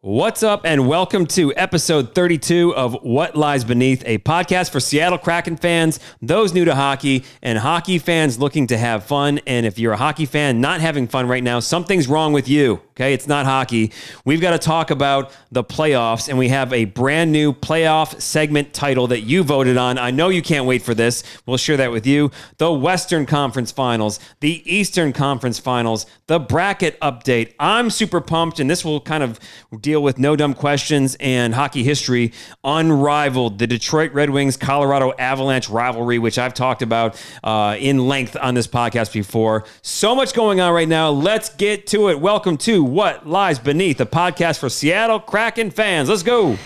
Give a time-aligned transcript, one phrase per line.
[0.00, 5.18] What's up, and welcome to episode 32 of What Lies Beneath, a podcast for Seattle
[5.18, 9.40] Kraken fans, those new to hockey, and hockey fans looking to have fun.
[9.44, 12.80] And if you're a hockey fan not having fun right now, something's wrong with you.
[12.98, 13.92] Okay, it's not hockey.
[14.24, 18.74] We've got to talk about the playoffs, and we have a brand new playoff segment
[18.74, 19.98] title that you voted on.
[19.98, 21.22] I know you can't wait for this.
[21.46, 22.32] We'll share that with you.
[22.56, 27.54] The Western Conference Finals, the Eastern Conference Finals, the bracket update.
[27.60, 29.38] I'm super pumped, and this will kind of
[29.80, 32.32] deal with no dumb questions and hockey history.
[32.64, 38.36] Unrivaled, the Detroit Red Wings Colorado Avalanche rivalry, which I've talked about uh, in length
[38.42, 39.64] on this podcast before.
[39.82, 41.10] So much going on right now.
[41.10, 42.18] Let's get to it.
[42.18, 46.08] Welcome to what Lies Beneath, a podcast for Seattle Kraken fans.
[46.08, 46.56] Let's go.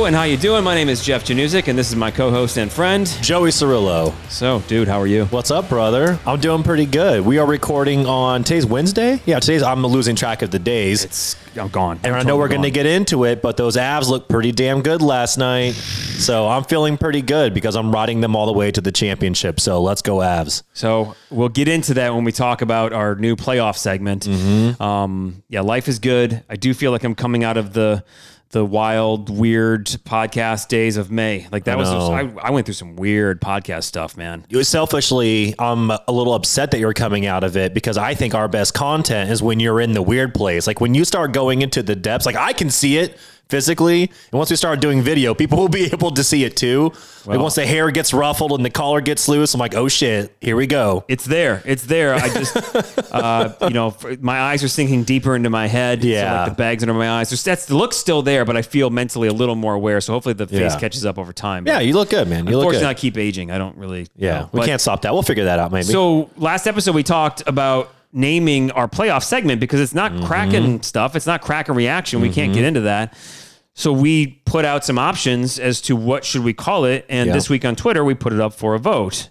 [0.00, 0.64] Hello, and how you doing?
[0.64, 3.06] My name is Jeff Januzik, and this is my co-host and friend.
[3.20, 4.14] Joey Cirillo.
[4.30, 5.26] So, dude, how are you?
[5.26, 6.18] What's up, brother?
[6.24, 7.20] I'm doing pretty good.
[7.20, 9.20] We are recording on today's Wednesday.
[9.26, 11.04] Yeah, today's I'm losing track of the days.
[11.04, 12.00] It's I'm gone.
[12.02, 12.72] and I'm I know we're going to gone.
[12.72, 15.72] get into it, but those Avs look pretty damn good last night.
[15.72, 19.60] So I'm feeling pretty good because I'm riding them all the way to the championship.
[19.60, 20.62] So let's go Avs.
[20.72, 24.26] So we'll get into that when we talk about our new playoff segment.
[24.80, 26.42] Um, yeah, life is good.
[26.48, 28.02] I do feel like I'm coming out of the
[28.50, 31.46] the wild, weird podcast days of May.
[31.52, 34.44] Like that I was, just, I, I went through some weird podcast stuff, man.
[34.48, 38.34] You- Selfishly, I'm a little upset that you're coming out of it because I think
[38.34, 40.66] our best content is when you're in the weird place.
[40.66, 43.16] Like when you start going into the depths, like I can see it
[43.50, 44.02] physically.
[44.04, 46.92] And once we start doing video, people will be able to see it too.
[47.26, 50.34] like once the hair gets ruffled and the collar gets loose, I'm like, oh shit,
[50.40, 51.04] here we go.
[51.08, 51.62] It's there.
[51.66, 52.14] It's there.
[52.14, 52.56] I just,
[53.12, 56.02] uh, you know, my eyes are sinking deeper into my head.
[56.02, 56.42] So, Yeah.
[56.42, 57.30] like the bags under my eyes.
[57.30, 60.00] There's, that's the look's still there, but I feel mentally a little more aware.
[60.00, 60.78] So hopefully the face Yeah.
[60.78, 61.66] catches up over time.
[61.66, 62.46] Yeah, you look good, man.
[62.46, 62.82] You look good.
[62.84, 63.50] I keep aging.
[63.50, 64.06] I don't really.
[64.16, 64.48] Yeah, know.
[64.52, 65.12] we But- can't stop that.
[65.12, 65.84] We'll figure that out, maybe.
[65.84, 70.18] So last episode we talked about naming our playoff segment because it's Mm-hmm.
[70.20, 71.14] not Kraken stuff.
[71.16, 72.20] It's not Kraken reaction.
[72.20, 73.16] We can't get into that.
[73.74, 77.34] So we put out some options as to what should we call it, and Yeah.
[77.34, 79.28] this week on Twitter we put it up for a vote.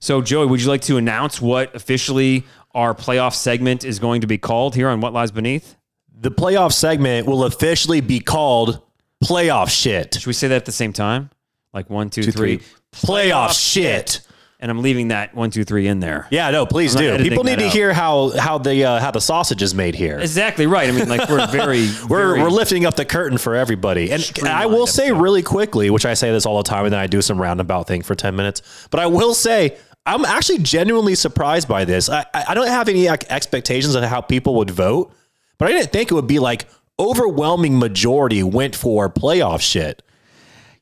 [0.00, 4.26] So Joey, would you like to announce what officially our playoff segment is going to
[4.26, 5.76] be called here on What Lies Beneath?
[6.16, 8.80] the playoff segment will officially be called
[9.22, 10.14] playoff shit.
[10.14, 11.28] Should we say that at the same time?
[11.74, 12.60] Like one, two, three.
[12.92, 14.22] Playoff shit.
[14.64, 16.26] And I'm leaving that one, two, three in there.
[16.30, 17.18] Yeah, no, please do.
[17.18, 17.72] People need to out.
[17.72, 20.18] hear how how the uh, how the sausage is made here.
[20.18, 20.88] Exactly right.
[20.88, 24.10] I mean, like we're very, We're, very- we're lifting up the curtain for everybody.
[24.10, 25.20] And I will say episode.
[25.20, 27.86] really quickly, which I say this all the time, and then I do some roundabout
[27.86, 28.88] thing for 10 minutes.
[28.90, 29.76] But I will say,
[30.06, 32.08] I'm actually genuinely surprised by this.
[32.08, 35.12] I, I I don't have any like, expectations of how people would vote,
[35.58, 36.64] but I didn't think it would be like
[36.98, 40.02] overwhelming majority went for playoff shit.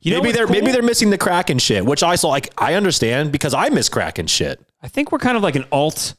[0.02, 2.28] You know maybe they're maybe they're missing the Kraken shit, which I saw.
[2.28, 4.60] Like I understand because I miss Kraken shit.
[4.82, 6.14] I think we're kind of like an alt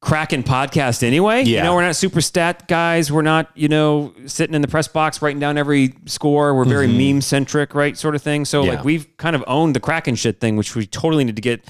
[0.00, 1.42] Kraken podcast anyway.
[1.42, 1.58] Yeah.
[1.58, 3.12] You know, we're not super stat guys.
[3.12, 6.54] We're not, you know, sitting in the press box writing down every score.
[6.54, 7.96] We're very meme centric, right?
[7.98, 8.44] Sort of thing.
[8.46, 8.66] So Mm-hmm.
[8.70, 8.74] Yeah.
[8.76, 11.64] like we've kind of owned the Kraken shit thing, which we totally need to get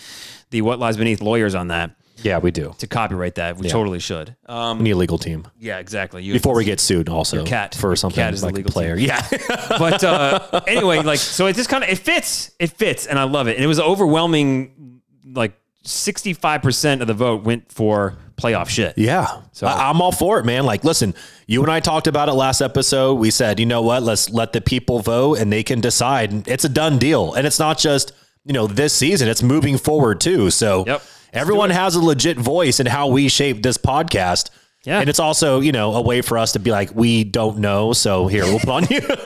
[0.51, 1.91] the What Lies Beneath lawyers on that
[2.23, 2.75] Yeah, we do.
[2.79, 3.57] to copyright that.
[3.59, 4.37] We totally should.
[4.47, 6.23] Um, We need a legal team yeah, exactly.
[6.23, 7.09] You, before we get sued.
[7.09, 7.75] Also, cat.
[7.75, 8.97] for Your something cat is the like a legal player.
[8.97, 9.07] team.
[9.07, 9.27] Yeah,
[9.79, 12.51] but uh, anyway, like so it just kind of it fits.
[12.59, 13.57] It fits, and I love it.
[13.57, 15.53] And it was overwhelming, like
[15.85, 18.97] sixty five percent of the vote went for playoff shit.
[18.97, 19.43] Yeah.
[19.53, 20.65] So- I, I'm all for it, man.
[20.65, 21.15] Like, listen,
[21.47, 23.15] you and I talked about it last episode.
[23.15, 24.03] We said, you know what?
[24.03, 26.49] Let's let the people vote and they can decide.
[26.49, 27.35] It's a done deal.
[27.35, 28.13] And it's not just,
[28.47, 30.49] you know, this season, it's moving forward too.
[30.51, 31.03] So Yep.
[31.33, 34.51] Everyone has a legit voice in how we shape this podcast.
[34.85, 35.01] Yeah.
[35.01, 37.93] And it's also, you know, a way for us to be like, we don't know.
[37.93, 39.03] So here, we'll put on you.
[39.07, 39.19] Well,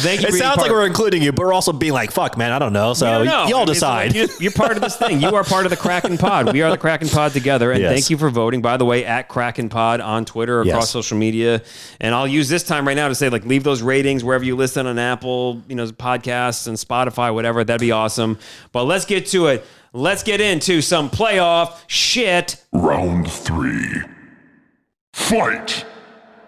[0.00, 0.28] thank you.
[0.28, 2.72] it sounds like we're including you, but we're also being like, fuck, man, I don't
[2.72, 2.94] know.
[2.94, 3.46] So You don't know.
[3.48, 4.14] y'all It's decide.
[4.14, 5.20] like you- You're part of this thing.
[5.20, 6.52] You are part of the Kraken Pod.
[6.52, 7.72] We are the Kraken Pod together.
[7.72, 7.92] And Yes.
[7.94, 10.90] thank you for voting, by the way, at Kraken Pod on Twitter, across Yes.
[10.90, 11.60] social media.
[12.00, 14.54] And I'll use this time right now to say, like, leave those ratings wherever you
[14.54, 17.64] listen on Apple, you know, podcasts and Spotify, whatever.
[17.64, 18.38] That'd be awesome.
[18.70, 19.66] But let's get to it.
[19.96, 22.62] Let's get into some playoff shit.
[22.72, 24.02] Round three.
[25.12, 25.84] Fight!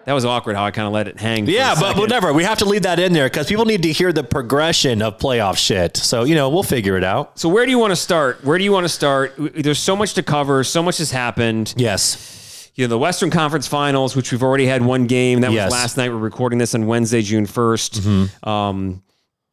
[0.04, 1.46] That was awkward how I kind of let it hang.
[1.46, 2.00] Yeah, a but second.
[2.00, 2.32] whatever.
[2.32, 5.18] We have to leave that in there because people need to hear the progression of
[5.18, 5.96] playoff shit.
[5.96, 7.38] So, you know, we'll figure it out.
[7.38, 8.44] So where do you want to start?
[8.44, 9.34] Where do you want to start?
[9.36, 10.62] There's so much to cover.
[10.64, 11.72] So much has happened.
[11.76, 12.70] Yes.
[12.74, 15.40] You know, the Western Conference Finals, which we've already had one game.
[15.40, 15.66] That Yes.
[15.66, 16.10] was last night.
[16.10, 18.46] We're recording this on Wednesday, June 1st.
[18.46, 19.02] Um,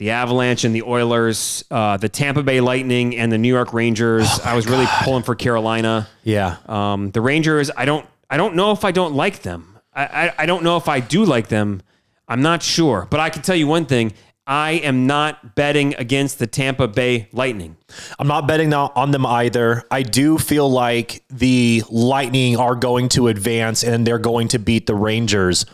[0.03, 4.27] the Avalanche and the Oilers, uh, the Tampa Bay Lightning and the New York Rangers.
[4.41, 6.09] I was really pulling for Carolina.
[6.25, 6.57] Yeah.
[6.65, 9.79] Um, the Rangers, I don't I don't know if I don't like them.
[9.93, 11.81] I, I, I don't know if I do like them.
[12.27, 13.07] I'm not sure.
[13.09, 14.11] But I can tell you one thing.
[14.45, 17.77] I am not betting against the Tampa Bay Lightning.
[18.19, 19.85] I'm not betting on them either.
[19.89, 24.85] I do feel like the Lightning are going to advance and they're going to beat
[24.85, 25.65] the Rangers.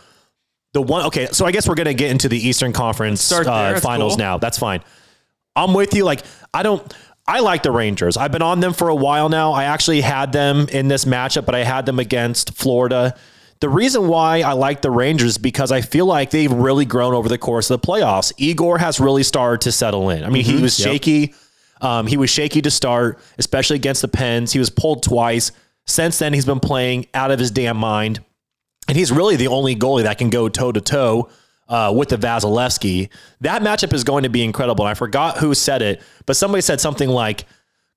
[0.72, 3.80] The one, okay, so I guess we're going to get into the Eastern Conference uh,
[3.82, 4.18] finals cool.
[4.18, 4.38] now.
[4.38, 4.82] That's fine.
[5.56, 6.04] I'm with you.
[6.04, 6.22] Like,
[6.54, 6.94] I don't.
[7.26, 8.16] I like the Rangers.
[8.16, 9.52] I've been on them for a while now.
[9.52, 13.14] I actually had them in this matchup, but I had them against Florida.
[13.60, 17.14] The reason why I like the Rangers is because I feel like they've really grown
[17.14, 18.32] over the course of the playoffs.
[18.38, 20.24] Igor has really started to settle in.
[20.24, 21.34] I mean, he was shaky.
[21.82, 24.52] Um, he was shaky to start, especially against the Pens.
[24.52, 25.52] He was pulled twice.
[25.86, 28.24] Since then, he's been playing out of his damn mind.
[28.88, 31.28] And he's really the only goalie that can go toe to toe
[31.92, 33.08] with the Vasilevsky.
[33.40, 34.84] That matchup is going to be incredible.
[34.84, 37.44] And I forgot who said it, but somebody said something like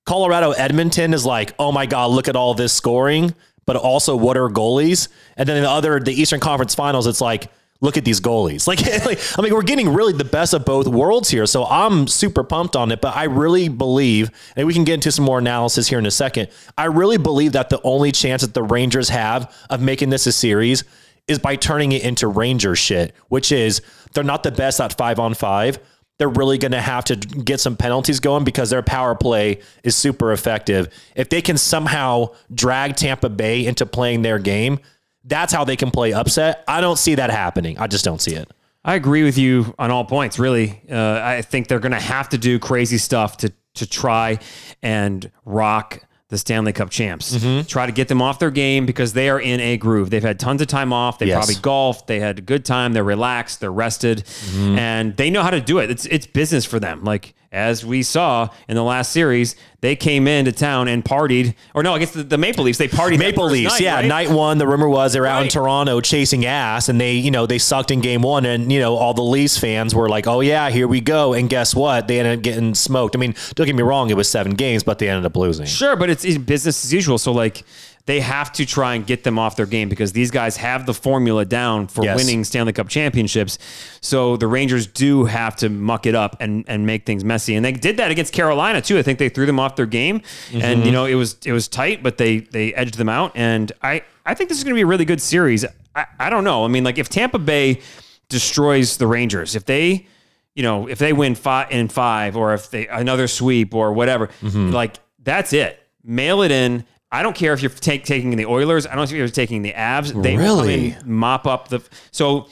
[0.06, 3.34] Colorado Edmonton is like, oh my God, look at all this scoring,
[3.66, 5.08] but also what are goalies?
[5.36, 7.50] And then the other, the Eastern Conference Finals, it's like,
[7.80, 8.66] look at these goalies.
[8.74, 11.46] Like, like, I mean, we're getting really the best of both worlds here.
[11.46, 15.12] So I'm super pumped on it, but I really believe, and we can get into
[15.12, 16.48] some more analysis here in a second.
[16.78, 20.32] I really believe that the only chance that the Rangers have of making this a
[20.32, 20.84] series
[21.28, 23.80] is by turning it into Ranger shit, which is
[24.12, 25.78] they're not the best at five on five.
[26.18, 29.96] They're really going to have to get some penalties going because their power play is
[29.96, 30.88] super effective.
[31.16, 34.78] If they can somehow drag Tampa Bay into playing their game,
[35.24, 36.64] that's how they can play upset.
[36.68, 37.78] I don't see that happening.
[37.78, 38.48] I just don't see it.
[38.84, 40.38] I agree with you on all points.
[40.38, 44.38] Really, uh, I think they're going to have to do crazy stuff to to try
[44.82, 47.34] and rock the Stanley Cup champs.
[47.36, 47.66] Mm-hmm.
[47.66, 50.10] Try to get them off their game because they are in a groove.
[50.10, 51.18] They've had tons of time off.
[51.18, 51.36] They Yes.
[51.46, 52.06] probably golfed.
[52.06, 52.92] They had a good time.
[52.92, 53.60] They're relaxed.
[53.60, 54.78] They're rested, Mm-hmm.
[54.78, 55.90] and they know how to do it.
[55.90, 57.04] It's it's business for them.
[57.04, 61.54] Like as we saw in the last series, they came into town and partied.
[61.72, 62.78] Or no, I guess the, the Maple Leafs.
[62.78, 63.18] They partied.
[63.18, 63.94] Maple Leafs, night, yeah.
[63.94, 64.06] right?
[64.06, 67.30] Night one, the rumor was they were out in Toronto chasing ass, and they, you
[67.30, 70.26] know, they sucked in game one, and you know, all the Leafs fans were like,
[70.26, 72.08] "Oh yeah, here we go." And guess what?
[72.08, 73.14] They ended up getting smoked.
[73.14, 75.66] I mean, don't get me wrong, it was seven games, but they ended up losing.
[75.66, 77.18] Sure, but it's, it's business as usual.
[77.18, 77.62] So like
[78.06, 80.92] they have to try and get them off their game because these guys have the
[80.92, 82.16] formula down for Yes.
[82.16, 83.58] winning Stanley Cup championships.
[84.02, 87.54] So the Rangers do have to muck it up and and make things messy.
[87.54, 88.98] And they did that against Carolina too.
[88.98, 90.20] I think they threw them off their game,
[90.52, 90.82] and mm-hmm.
[90.86, 93.32] you know it was it was tight, but they they edged them out.
[93.34, 95.64] And I I think this is going to be a really good series.
[95.94, 96.64] I, I don't know.
[96.64, 97.80] I mean, like if Tampa Bay
[98.28, 100.06] destroys the Rangers, if they
[100.54, 104.28] you know, if they win five in five, or if they another sweep or whatever,
[104.40, 104.70] mm-hmm.
[104.70, 105.80] like that's it.
[106.04, 106.84] Mail it in.
[107.14, 108.86] I don't care if you're take, taking the Oilers.
[108.86, 110.20] I don't care if you're taking the Avs.
[110.22, 110.96] They come Really?
[111.04, 111.80] mop up the.
[112.10, 112.48] So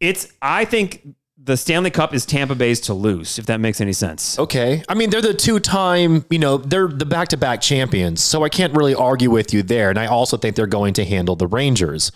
[0.00, 0.32] it's.
[0.42, 1.06] I think
[1.44, 3.38] the Stanley Cup is Tampa Bay's to lose.
[3.38, 4.38] If that makes any sense.
[4.38, 4.82] Okay.
[4.88, 8.20] I mean, they're the two time, you know, they're the back to back champions.
[8.20, 9.90] So I can't really argue with you there.
[9.90, 12.12] And I also think they're going to handle the Rangers.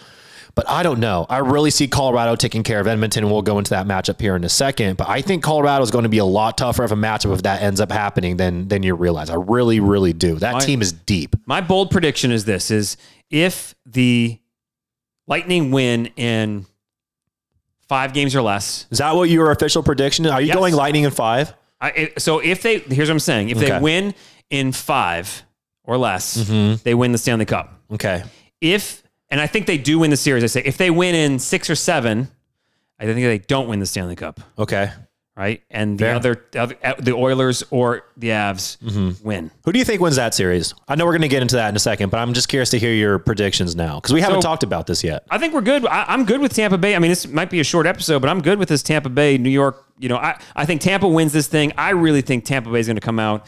[0.57, 1.27] But I don't know.
[1.29, 4.35] I really see Colorado taking care of Edmonton, and we'll go into that matchup here
[4.35, 4.97] in a second.
[4.97, 7.43] But I think Colorado is going to be a lot tougher of a matchup if
[7.43, 9.29] that ends up happening than than you realize.
[9.29, 10.37] I really, really do.
[10.37, 11.37] That team is deep.
[11.47, 12.97] My bold prediction is this: is
[13.31, 14.39] if the
[15.29, 16.65] Lightning win in
[17.89, 20.25] five games or less, Is that what your official prediction?
[20.27, 20.57] Are you Yes.
[20.57, 21.53] going Lightning in five?
[21.83, 23.71] I, so if they here's what I'm saying: if Okay.
[23.73, 24.15] they win
[24.49, 25.43] in five
[25.85, 26.77] or less, Mm-hmm.
[26.83, 27.79] they win the Stanley Cup.
[27.93, 28.23] Okay.
[28.63, 30.43] If and I think they do win the series.
[30.45, 32.29] I say if they win in six or seven,
[32.99, 34.91] I think they don't win the Stanley Cup, Okay.
[35.37, 35.63] right?
[35.71, 36.15] And the Fair.
[36.15, 39.27] other, the other uh, the Oilers or the Avs Mm-hmm.
[39.27, 39.51] win.
[39.65, 40.73] Who do you think wins that series?
[40.89, 42.71] I know we're going to get into that in a second, but I'm just curious
[42.71, 45.25] to hear your predictions now because we haven't talked about this yet.
[45.31, 45.85] I think we're good.
[45.87, 46.97] I, I'm good with Tampa Bay.
[46.97, 49.37] I mean, this might be a short episode, but I'm good with this Tampa Bay,
[49.37, 49.85] New York.
[49.99, 51.73] You know, I, I think Tampa wins this thing.
[51.77, 53.47] I really think Tampa Bay is going to come out.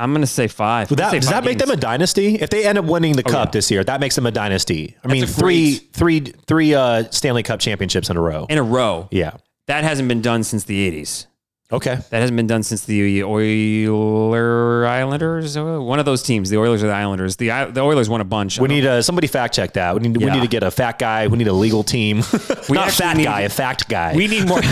[0.00, 0.88] I'm going to say five.
[0.88, 2.36] That, does that make them a dynasty?
[2.36, 3.50] If they end up winning the cup Oh, yeah.
[3.52, 4.96] this year, that makes them a dynasty.
[5.04, 8.46] I mean, a three, three, three uh, Stanley Cup championships in a row.
[8.48, 9.08] in a row?
[9.10, 9.32] yeah.
[9.66, 11.26] That hasn't been done since the 80s.
[11.72, 11.94] Okay.
[12.10, 15.56] That hasn't been done since the Oiler Islanders.
[15.56, 17.36] Uh, One of those teams, the Oilers or the Islanders.
[17.36, 18.58] The the Oilers won a bunch.
[18.58, 19.94] We need uh, somebody fact check that.
[19.94, 21.28] We need we need to get a fat guy.
[21.28, 22.22] We need a legal team.
[22.68, 24.14] We Not actually fat need- guy, a fact guy.
[24.14, 24.58] we need more.
[24.58, 24.64] or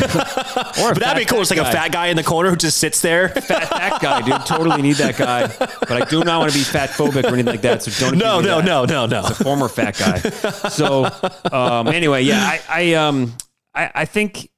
[0.95, 1.41] but that'd be cool.
[1.41, 3.29] It's like a fat guy in the corner who just sits there.
[3.29, 4.47] fat, fat guy, dude.
[4.47, 5.47] Totally need that guy.
[5.49, 7.83] But I do not want to be fat phobic or anything like that.
[7.83, 8.19] So don't.
[8.19, 9.21] no, no, no, no, no.
[9.21, 10.19] It's a former fat guy.
[10.69, 11.07] So
[11.53, 13.35] um, anyway, yeah, I, I um
[13.75, 14.49] I, I think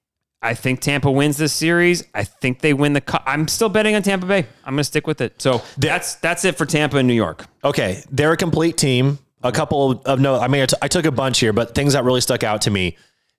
[0.42, 2.04] I think Tampa wins this series.
[2.14, 3.22] I think they win the cup.
[3.26, 4.46] I'm still betting on Tampa Bay.
[4.64, 5.40] I'm gonna stick with it.
[5.40, 7.46] So that's that's it for Tampa and New York.
[7.62, 9.18] Okay, they're a complete team.
[9.42, 11.74] A couple of, of no, I mean, I, t- I took a bunch here, but
[11.74, 12.96] things that really stuck out to me.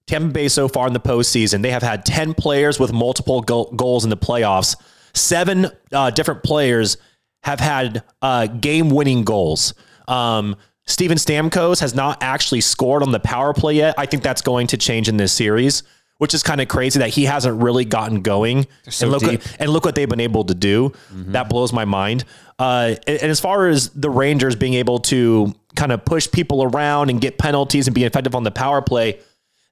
[0.08, 3.72] Tampa Bay so far in the postseason, they have had 10 players with multiple go-
[3.76, 4.76] goals in the playoffs.
[5.14, 6.98] Seven uh, different players
[7.44, 9.76] have had uh, game winning goals.
[10.08, 10.56] Um,
[10.86, 13.96] Steven Stamkos has not actually scored on the power play yet.
[13.98, 15.84] I think that's going to change in this series,
[16.22, 18.68] which is kind of crazy that he hasn't really gotten going.
[18.88, 19.42] so and look deep.
[19.42, 20.94] What, and look what they've been able to do.
[21.10, 22.26] That blows my mind.
[22.60, 26.62] Uh, and, and as far as the Rangers being able to kind of push people
[26.62, 29.20] around and get penalties and be effective on the power play,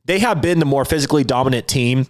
[0.05, 2.07] they have been the more physically dominant team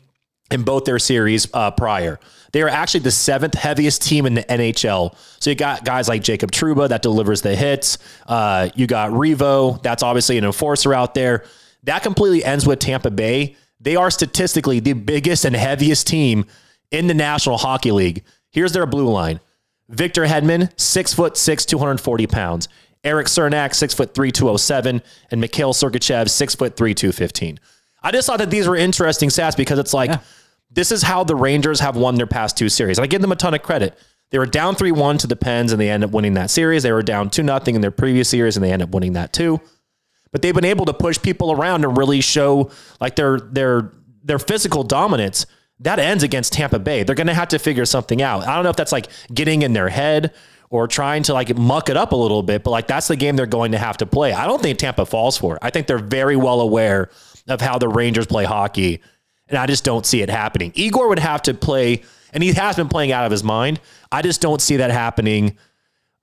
[0.50, 2.18] in both their series uh, prior.
[2.54, 5.18] They are actually the seventh heaviest team in the NHL.
[5.42, 7.98] So you got guys like Jacob Trouba that delivers the hits.
[8.26, 11.44] Uh, you got Revo, that's obviously an enforcer out there.
[11.84, 13.58] That completely ends with Tampa Bay.
[13.80, 16.46] They are statistically the biggest and heaviest team
[16.92, 18.24] in the National Hockey League.
[18.52, 19.40] Here's their blue line.
[19.88, 22.68] Victor Hedman, six foot six, 240 pounds.
[23.04, 27.60] Erik Cernak, six foot three, 207, and Mikhail Sergachev, six foot three, 215.
[28.04, 30.12] I just thought that these were interesting stats because it's like
[30.70, 32.98] this is how the Rangers have won their past two series.
[32.98, 33.98] And I give them a ton of credit.
[34.32, 36.84] They were down 3 1 to the Pens and they end up winning that series.
[36.84, 39.34] They were down 2 0 in their previous series and they end up winning that
[39.34, 39.60] too.
[40.32, 42.72] But they've been able to push people around and really show
[43.02, 43.92] like their their
[44.24, 45.46] their physical dominance.
[45.82, 47.04] That ends against Tampa Bay.
[47.04, 48.46] They're going to have to figure something out.
[48.46, 50.34] I don't know if that's like getting in their head
[50.70, 53.36] or trying to like muck it up a little bit, but like that's the game
[53.36, 54.34] they're going to have to play.
[54.34, 55.60] I don't think Tampa falls for it.
[55.62, 57.10] I think they're very well aware
[57.48, 59.02] of how the Rangers play hockey,
[59.48, 60.72] and I just don't see it happening.
[60.76, 63.80] Igor would have to play, and he has been playing out of his mind.
[64.12, 65.58] I just don't see that happening.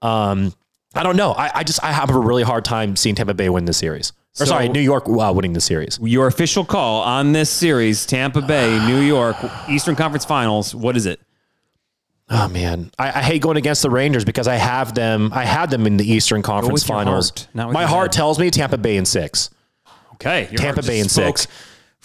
[0.03, 0.53] Um,
[0.97, 1.33] I don't know.
[1.33, 4.11] I, I just I have a really hard time seeing Tampa Bay win the series.
[4.41, 5.99] Or So- sorry, New York uh, winning the series.
[6.03, 9.37] Your official call on this series, Tampa Bay, New York,
[9.69, 10.75] Eastern Conference Finals.
[10.75, 11.21] What is it?
[12.29, 15.31] Oh man, I, I hate going against the Rangers because I have them.
[15.33, 17.31] I had them in the Eastern Conference with your Finals.
[17.31, 18.19] heart, not with My your heart head.
[18.19, 19.50] tells me Tampa Bay in six.
[20.15, 21.53] Okay, your Tampa heart Bay just in spoke six.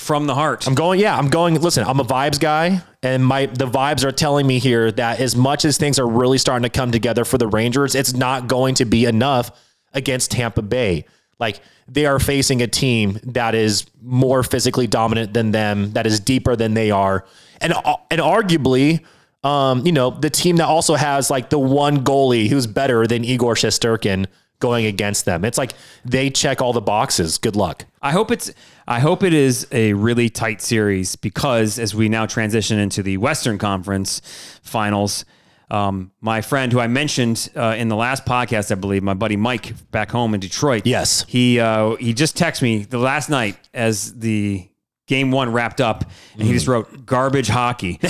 [0.02, 0.68] From the heart.
[0.68, 1.00] I'm going.
[1.00, 1.56] Yeah, I'm going.
[1.62, 5.36] Listen, I'm a vibes guy, and my the vibes are telling me here that as
[5.36, 8.76] much as things are really starting to come together for the Rangers, it's not going
[8.76, 9.52] to be enough
[9.94, 11.06] against Tampa Bay.
[11.40, 16.20] Like they are facing a team that is more physically dominant than them, that is
[16.20, 17.26] deeper than they are,
[17.62, 17.74] and
[18.10, 19.06] and arguably.
[19.44, 23.26] Um, you know, the team that also has like the one goalie who's better than
[23.26, 24.28] Igor Shesturkin
[24.60, 25.44] going against them.
[25.44, 25.74] It's like
[26.06, 27.38] they check all the boxes.
[27.38, 27.86] Good luck.
[28.02, 28.54] I hope it's.
[28.92, 33.16] I hope it is a really tight series because as we now transition into the
[33.16, 34.22] Western Conference
[34.64, 35.24] Finals,
[35.70, 39.38] um, my friend who I mentioned uh, in the last podcast, I believe, my buddy
[39.38, 40.86] Mike back home in Detroit.
[40.86, 41.24] Yes.
[41.30, 44.68] he uh, he just texted me the last night as the
[45.12, 48.08] game one wrapped up, and he just wrote "garbage hockey." he,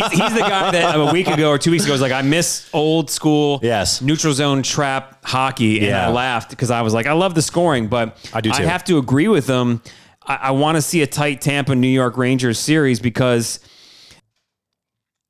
[0.00, 2.68] he's the guy that a week ago or two weeks ago was like, "I miss
[2.72, 4.00] old school, Yes.
[4.00, 6.08] neutral zone trap hockey," and Yeah.
[6.08, 8.62] I laughed because I was like, "I love the scoring," but I do I too.
[8.66, 9.82] have to agree with him.
[10.26, 13.60] I, I want to see a tight Tampa New York Rangers series because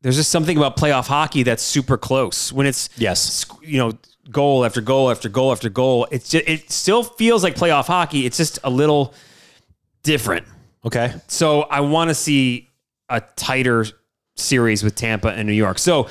[0.03, 3.45] there's just something about playoff hockey that's super close when it's Yes.
[3.63, 3.93] you know
[4.31, 6.07] goal after goal after goal after goal.
[6.13, 8.27] It's just, it still feels like playoff hockey.
[8.27, 9.13] It's just a little
[10.05, 10.47] different.
[10.89, 11.15] Okay.
[11.29, 12.71] So I want to see
[13.09, 13.85] a tighter
[14.37, 15.79] series with Tampa and New York.
[15.79, 16.09] So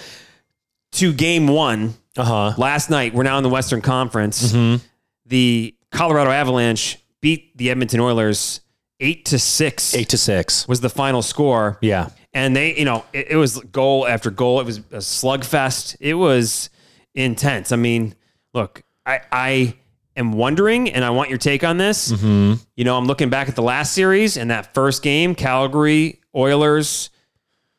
[0.94, 2.54] to game one Uh huh.
[2.58, 4.52] last night, we're now in the Western Conference.
[4.52, 4.84] Mm-hmm.
[5.26, 8.62] The Colorado Avalanche beat the Edmonton Oilers
[9.00, 9.94] eight to six.
[9.96, 10.68] Eight to six.
[10.68, 11.78] was the final score.
[11.82, 12.10] Yeah.
[12.34, 14.60] And they, you know, it, it was goal after goal.
[14.60, 15.98] It was a slugfest.
[16.00, 16.70] It was
[17.16, 17.72] intense.
[17.72, 18.14] I mean,
[18.54, 19.74] look, I, I
[20.18, 22.12] am wondering, and I want your take on this.
[22.12, 22.56] Mm-hmm.
[22.76, 27.10] You know, I'm looking back at the last series and that first game, Calgary Oilers.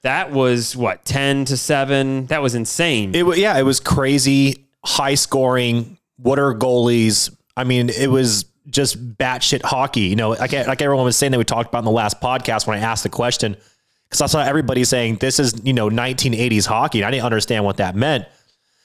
[0.02, 2.26] That was what ten to seven.
[2.26, 3.14] That was insane.
[3.14, 5.98] It wa- yeah, it was crazy, high scoring.
[6.16, 7.34] What are goalies?
[7.56, 10.02] I mean, it was just batshit hockey.
[10.02, 12.66] You know, like like everyone was saying that we talked about in the last podcast
[12.66, 13.56] when I asked the question,
[14.08, 17.00] because I saw everybody saying this is you know 1980s hockey.
[17.00, 18.26] And I didn't understand what that meant,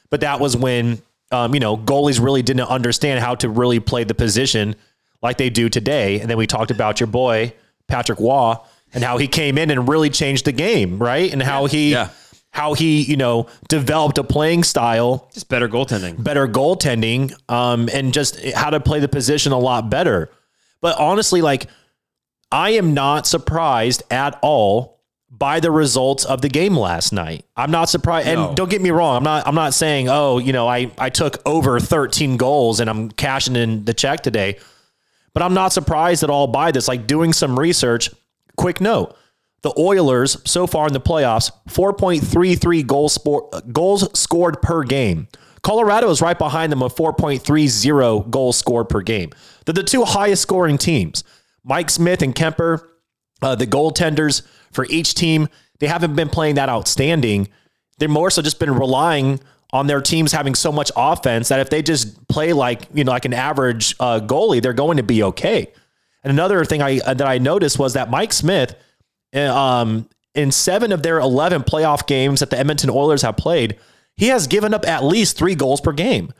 [0.10, 1.02] but that was when
[1.34, 4.75] um, you know goalies really didn't understand how to really play the position
[5.22, 6.20] like they do today.
[6.20, 7.54] And then we talked about your boy
[7.88, 8.56] Patrick Roy
[8.94, 11.32] and how he came in and really changed the game, right?
[11.34, 12.10] And how he Yeah.
[12.52, 16.24] how he, you know, developed a playing style, Just better goaltending.
[16.24, 20.30] better goaltending, um, and just how to play the position a lot better.
[20.80, 21.66] But honestly, like,
[22.52, 24.93] I am not surprised at all
[25.36, 27.44] by the results of the game last night.
[27.58, 28.28] I'm not surprised.
[28.28, 28.50] No.
[28.50, 31.10] And don't get me wrong, I'm not I'm not saying, oh, you know, I, I
[31.10, 34.60] took over 13 goals and I'm cashing in the check today.
[35.34, 36.88] But I'm not surprised at all by this.
[36.88, 38.12] Like doing some research,
[38.58, 39.18] quick note.
[39.63, 45.28] The Oilers so far in the playoffs, 4.33 goals, spor- goals scored per game.
[45.63, 49.32] Colorado is right behind them with 4.30 goals scored per game.
[49.66, 51.24] They're the two highest scoring teams.
[51.63, 52.86] Mike Smith and Kuemper,
[53.42, 55.48] uh, the goaltenders for each team,
[55.80, 57.50] they haven't been playing that outstanding.
[57.98, 59.39] They're more so just been relying
[59.72, 63.12] on their teams having so much offense that if they just play like you know
[63.12, 65.72] like an average uh, goalie, they're going to be okay.
[66.24, 68.75] And another thing I uh, that I noticed was that Mike Smith,
[69.36, 73.77] uh, um, in seven of their eleven playoff games that the Edmonton Oilers have played,
[74.15, 76.32] he has given up at least three goals per game.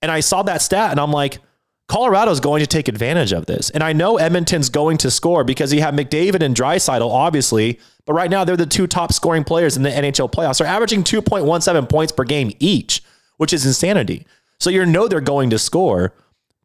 [0.00, 1.40] And I saw that stat, and I'm like,
[1.88, 3.70] Colorado's going to take advantage of this.
[3.70, 8.12] And I know Edmonton's going to score because you have McDavid and Draisaitl, obviously, but
[8.12, 10.58] right now they're the two top scoring players in the NHL playoffs.
[10.58, 13.02] They're averaging 2.17 points per game each,
[13.38, 14.26] which is insanity.
[14.60, 16.12] So you know they're going to score.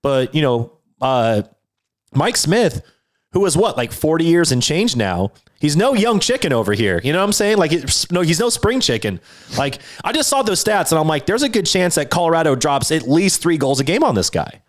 [0.01, 1.43] But, you know, uh,
[2.13, 2.81] Mike Smith,
[3.31, 6.99] who was what, like 40 years and change now, he's no young chicken over here.
[7.01, 7.57] You know what I'm saying?
[7.57, 9.21] Like, it's, no, he's no spring chicken.
[9.57, 12.55] Like, I just saw those stats and I'm like, there's a good chance that Colorado
[12.55, 14.62] drops at least three goals a game on this guy.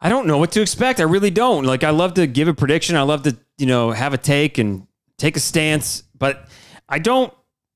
[0.00, 1.00] I don't know what to expect.
[1.00, 1.64] I really don't.
[1.64, 2.96] Like I love to give a prediction.
[2.96, 4.86] I love to, you know, have a take and
[5.16, 6.48] take a stance, but
[6.88, 7.32] I don't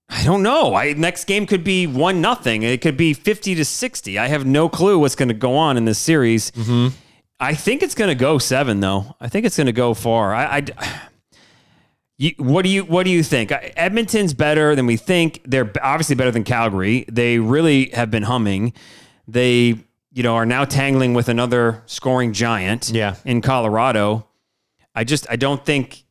[0.09, 0.75] I don't know.
[0.75, 2.62] I next game could be one nothing.
[2.62, 4.19] It could be 50 to 60.
[4.19, 6.50] I have no clue what's going to go on in this series.
[6.52, 6.95] Mm-hmm.
[7.41, 9.17] I think it's going to go 7 though.
[9.21, 10.35] I think it's going to go far.
[10.35, 11.00] I, I
[12.19, 13.50] you, what do you what do you think?
[13.52, 15.41] Edmonton's better than we think.
[15.45, 17.05] They're obviously better than Calgary.
[17.11, 18.75] They really have been humming.
[19.26, 19.79] They
[20.12, 23.16] you know, are now tangling with another scoring giant Yeah.
[23.25, 24.26] in Colorado.
[24.95, 26.04] I just I don't think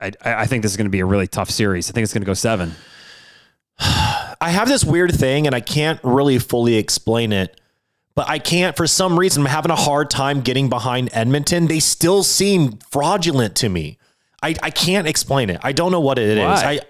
[0.00, 1.90] I I think this is going to be a really tough series.
[1.90, 2.72] I think it's going to go seven.
[3.78, 7.58] I have this weird thing and I can't really fully explain it,
[8.14, 11.66] but I can't, for some reason, I'm having a hard time getting behind Edmonton.
[11.66, 13.98] They still seem fraudulent to me.
[14.42, 15.60] I, I can't explain it.
[15.62, 16.44] I don't know what it is.
[16.44, 16.64] Why?
[16.64, 16.80] I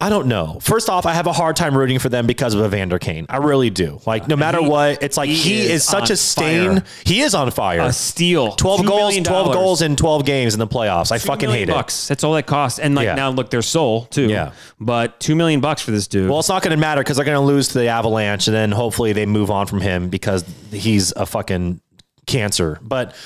[0.00, 0.58] I don't know.
[0.62, 3.26] First off, I have a hard time rooting for them because of Evander Kane.
[3.28, 4.00] I really do.
[4.06, 6.74] Like no matter He- what, it's like he he, is is, such a stain.
[6.76, 6.84] fire.
[7.04, 7.80] He is on fire.
[7.80, 11.10] A steal, 12 $2 goals, 12 goals in 12 games in the playoffs.
[11.10, 11.72] I fucking hate it.
[11.72, 12.78] That's all that costs.
[12.78, 13.16] And like Yeah.
[13.16, 14.28] now, look, their soul too.
[14.28, 14.52] Yeah.
[14.78, 16.30] But two million bucks for this dude.
[16.30, 18.54] Well, it's not going to matter because they're going to lose to the Avalanche, and
[18.54, 21.80] then hopefully they move on from him because he's a fucking
[22.26, 22.78] cancer.
[22.82, 23.16] But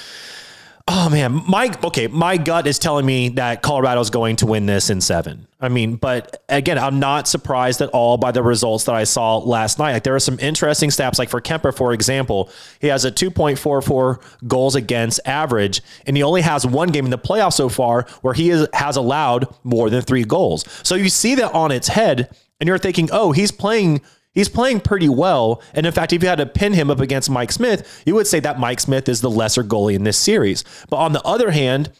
[0.88, 4.90] oh man, my okay, my gut is telling me that Colorado's going to win this
[4.90, 5.46] in seven.
[5.60, 9.38] I mean, but again, I'm not surprised at all by the results that I saw
[9.38, 9.92] last night.
[9.92, 11.18] Like there are some interesting stats.
[11.18, 16.40] Like for Kuemper, for example, he has a 2.44 goals against average, and he only
[16.42, 20.02] has one game in the playoffs so far where he is, has allowed more than
[20.02, 20.64] three goals.
[20.82, 24.02] So you see that on its head, and you're thinking, oh, he's playing
[24.32, 25.62] he's playing pretty well.
[25.74, 28.26] And in fact, if you had to pin him up against Mike Smith, you would
[28.26, 30.64] say that Mike Smith is the lesser goalie in this series.
[30.90, 31.90] But on the other hand,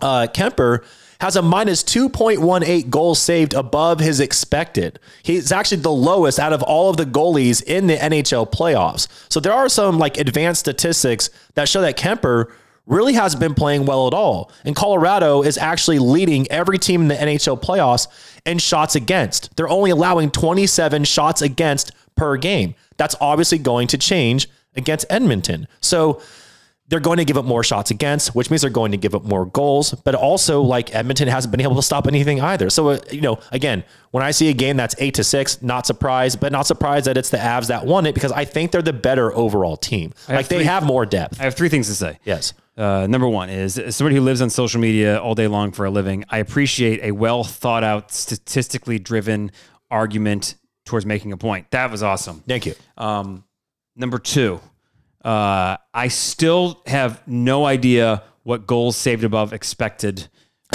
[0.00, 0.84] uh, Kuemper
[1.20, 4.98] has a minus 2.18 goals saved above his expected.
[5.22, 9.06] He's actually the lowest out of all of the goalies in the NHL playoffs.
[9.28, 12.50] So there are some like advanced statistics that show that Kuemper
[12.90, 14.50] really hasn't been playing well at all.
[14.64, 18.08] And Colorado is actually leading every team in the NHL playoffs
[18.44, 19.56] in shots against.
[19.56, 22.74] They're only allowing 27 shots against per game.
[22.96, 25.66] That's obviously going to change against Edmonton.
[25.80, 26.20] So
[26.90, 29.24] they're going to give up more shots against, which means they're going to give up
[29.24, 29.92] more goals.
[30.04, 32.68] But also, like Edmonton hasn't been able to stop anything either.
[32.68, 35.86] So, uh, you know, again, when I see a game that's eight to six, not
[35.86, 38.82] surprised, but not surprised that it's the Avs that won it because I think they're
[38.82, 40.12] the better overall team.
[40.28, 41.40] Like they three- have more depth.
[41.40, 42.18] I have three things to say.
[42.24, 42.52] Yes.
[42.76, 45.84] Uh, number one is as somebody who lives on social media all day long for
[45.84, 46.24] a living.
[46.28, 49.52] I appreciate a well thought out, statistically driven
[49.90, 51.70] argument towards making a point.
[51.70, 52.42] That was awesome.
[52.48, 52.74] Thank you.
[52.96, 53.44] Um,
[53.96, 54.60] number two,
[55.24, 60.28] uh, I still have no idea what goals saved above expected.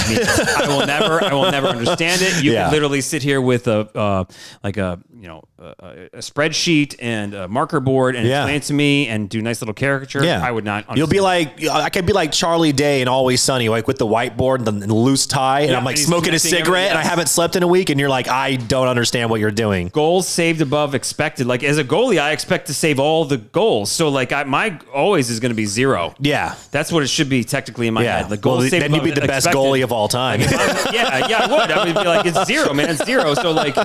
[0.08, 0.20] means.
[0.28, 2.42] I will never, I will never understand it.
[2.44, 2.64] You Yeah.
[2.64, 4.24] can literally sit here with a, uh,
[4.62, 8.42] like a, you know, a, a spreadsheet and a marker board and Yeah.
[8.42, 10.22] explain it to me and do nice little caricature.
[10.24, 10.96] Yeah, I would not.
[10.96, 14.06] You'll be like, I could be like Charlie Day and Always Sunny, like with the
[14.06, 17.02] whiteboard and the, loose tie, and Yeah, I'm like and smoking a cigarette, and I
[17.02, 19.88] haven't slept in a week, and you're like, I don't understand what you're doing.
[19.88, 21.46] goals saved above expected.
[21.46, 23.90] Like as a goalie, I expect to save all the goals.
[23.90, 26.14] So like I, my always is going to be zero.
[26.18, 28.28] Yeah, That's what it should be technically in my head.
[28.28, 29.58] The goals well, saved then you'd be the best expected.
[29.58, 30.40] goalie of all time.
[30.40, 31.70] yeah, yeah, I would.
[31.70, 32.90] I would be like, it's zero, man.
[32.90, 33.34] It's zero.
[33.34, 33.76] So like,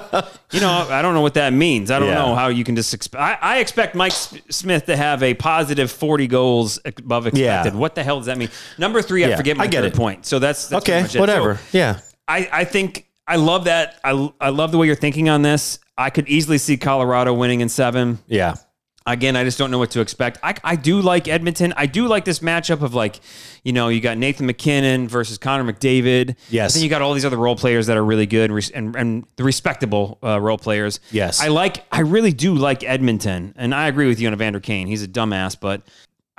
[0.51, 1.91] you know, I don't know what that means.
[1.91, 2.15] I don't Yeah.
[2.15, 3.21] know how you can just expect.
[3.21, 7.73] I, I expect Mike Smith to have a positive 40 goals above expected.
[7.73, 7.79] Yeah.
[7.79, 8.49] What the hell does that mean?
[8.77, 9.93] Number three, I forget my I get it.
[9.95, 10.25] point.
[10.25, 11.55] So that's, that's okay, whatever.
[11.55, 13.99] So yeah, I, I think I love that.
[14.03, 15.79] I, I love the way you're thinking on this.
[15.97, 18.19] I could easily see Colorado winning in seven.
[18.27, 18.55] yeah.
[19.05, 20.37] Again, I just don't know what to expect.
[20.43, 21.73] I, I do like Edmonton.
[21.75, 23.19] I do like this matchup of like,
[23.63, 26.35] you know, you got Nathan MacKinnon versus Connor McDavid.
[26.49, 26.75] Yes.
[26.75, 28.95] And then you got all these other role players that are really good and, and,
[28.95, 30.99] and the respectable uh, role players.
[31.09, 31.41] Yes.
[31.41, 33.55] I like, I really do like Edmonton.
[33.57, 34.85] And I agree with you on Evander Kane.
[34.85, 35.81] He's a dumbass, but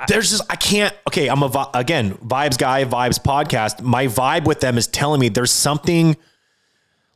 [0.07, 0.95] There's just I can't.
[1.07, 3.81] Okay, I'm a again vibes guy, vibes podcast.
[3.81, 6.17] My vibe with them is telling me there's something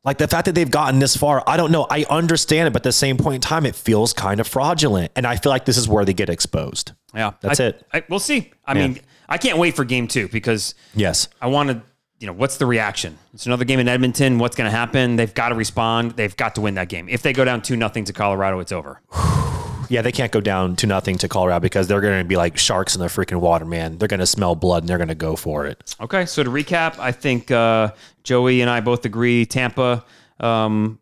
[0.07, 1.85] Like the fact that they've gotten this far, I don't know.
[1.89, 5.11] I understand it, but at the same point in time, it feels kind of fraudulent.
[5.17, 6.93] And I feel like this is where they get exposed.
[7.13, 7.85] Yeah, That's I- it.
[7.91, 8.51] I, we'll see.
[8.65, 11.27] I mean, I can't wait for game two because Yes.
[11.41, 11.81] I want to.
[12.19, 13.17] You know, what's the reaction?
[13.33, 14.39] It's another game in Edmonton.
[14.39, 15.17] What's going to happen?
[15.17, 16.11] They've got to respond.
[16.11, 17.09] They've got to win that game.
[17.09, 19.01] If they go down two nothing to Colorado, it's over.
[19.89, 22.57] Yeah, they can't go down to nothing to Colorado because they're going to be like
[22.57, 23.97] sharks in the freaking water, man.
[23.97, 25.95] They're going to smell blood and they're going to go for it.
[26.01, 27.91] Okay, so to recap, I think uh,
[28.23, 30.03] Joey and I both agree Tampa
[30.39, 30.99] um,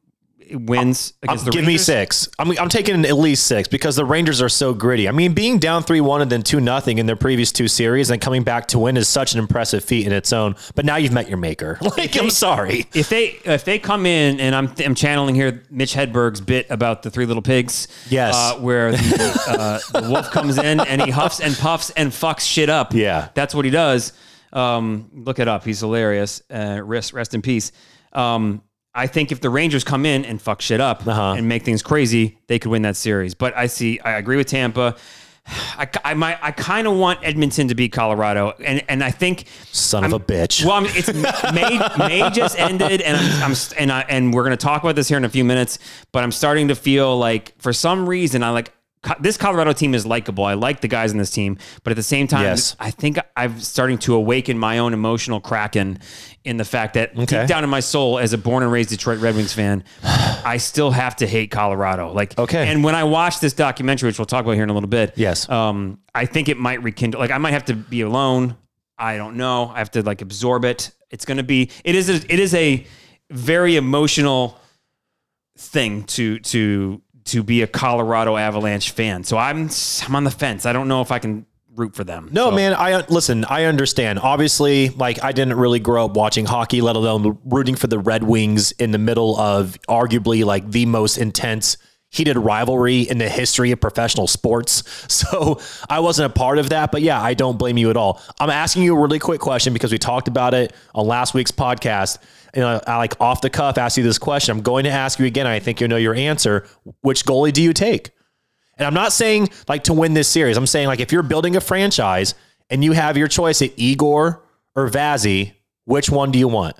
[0.51, 2.27] wins against the Give me six.
[2.39, 5.07] I'm, I'm taking at least six because the Rangers are so gritty.
[5.07, 8.09] I mean, being down 3 1 and then 2 nothing in their previous two series
[8.09, 10.55] and coming back to win is such an impressive feat in its own.
[10.75, 11.77] But now you've met your maker.
[11.95, 12.87] Like, I'm sorry.
[12.93, 17.03] If they if they come in and I'm I'm channeling here Mitch Hedberg's bit about
[17.03, 18.35] the three little pigs, Yes.
[18.35, 22.41] uh, where the, uh, the wolf comes in and he huffs and puffs and fucks
[22.41, 22.93] shit up.
[22.93, 23.29] Yeah.
[23.33, 24.11] that's what he does.
[24.51, 25.63] Um, look it up.
[25.63, 26.41] He's hilarious.
[26.49, 27.71] Uh, rest rest in peace.
[28.13, 28.61] Um,
[28.95, 31.33] I think if the Rangers come in and fuck shit up Uh-huh.
[31.37, 33.35] and make things crazy, they could win that series.
[33.35, 34.95] But I see, I agree with Tampa.
[35.77, 39.45] I, I might, I kind of want Edmonton to beat Colorado, and and I think
[39.71, 40.65] Son of a bitch.
[40.65, 41.13] well, I mean, it's
[41.53, 41.79] May.
[42.07, 45.17] May just ended, and I'm, I'm and I and we're gonna talk about this here
[45.17, 45.77] in a few minutes.
[46.11, 48.71] But I'm starting to feel like, for some reason, I like
[49.19, 50.43] this Colorado team is likable.
[50.45, 52.75] I like the guys in this team, but at the same time, Yes.
[52.79, 55.99] I think I'm starting to awaken my own emotional kraken
[56.43, 57.25] in the fact that Okay.
[57.25, 60.57] deep down in my soul, as a born and raised Detroit Red Wings fan, I
[60.57, 62.11] still have to hate Colorado.
[62.13, 62.67] Like, Okay.
[62.67, 65.13] And when I watch this documentary, which we'll talk about here in a little bit,
[65.15, 65.47] Yes.
[65.49, 67.19] um, I think it might rekindle.
[67.19, 68.55] Like, I might have to be alone.
[68.97, 69.71] I don't know.
[69.73, 70.91] I have to like absorb it.
[71.11, 71.69] It's going to be.
[71.83, 72.09] It is.
[72.09, 72.85] A, it is a
[73.29, 74.57] very emotional
[75.57, 79.23] thing to to to be a Colorado Avalanche fan.
[79.23, 79.69] So I'm
[80.03, 80.65] I'm on the fence.
[80.65, 82.29] I don't know if I can root for them.
[82.31, 82.73] No, So- man.
[82.73, 83.43] I listen.
[83.45, 84.19] I understand.
[84.19, 88.23] Obviously, like I didn't really grow up watching hockey, let alone rooting for the Red
[88.23, 91.77] Wings in the middle of arguably like the most intense,
[92.15, 94.83] heated rivalry in the history of professional sports.
[95.25, 96.91] So I wasn't a part of that.
[96.91, 98.21] But yeah, I don't blame you at all.
[98.39, 101.51] I'm asking you a really quick question because we talked about it on last week's
[101.51, 102.17] podcast.
[102.53, 104.55] And I, I like off the cuff asked you this question.
[104.55, 105.47] I'm going to ask you again.
[105.47, 106.67] I think you know your answer.
[107.01, 108.11] Which goalie do you take?
[108.77, 110.57] And I'm not saying like to win this series.
[110.57, 112.35] I'm saying like if you're building a franchise
[112.69, 114.43] and you have your choice at Igor
[114.75, 115.53] or Vazzy,
[115.85, 116.75] which one do you want?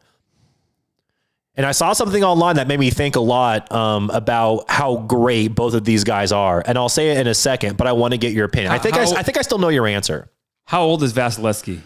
[1.58, 5.56] And I saw something online that made me think a lot um, about how great
[5.56, 6.62] both of these guys are.
[6.66, 8.74] And I'll say it in a second, but I want to get your opinion.
[8.74, 10.30] I think I, I think I still know your answer.
[10.66, 11.82] How old is Vasilevsky?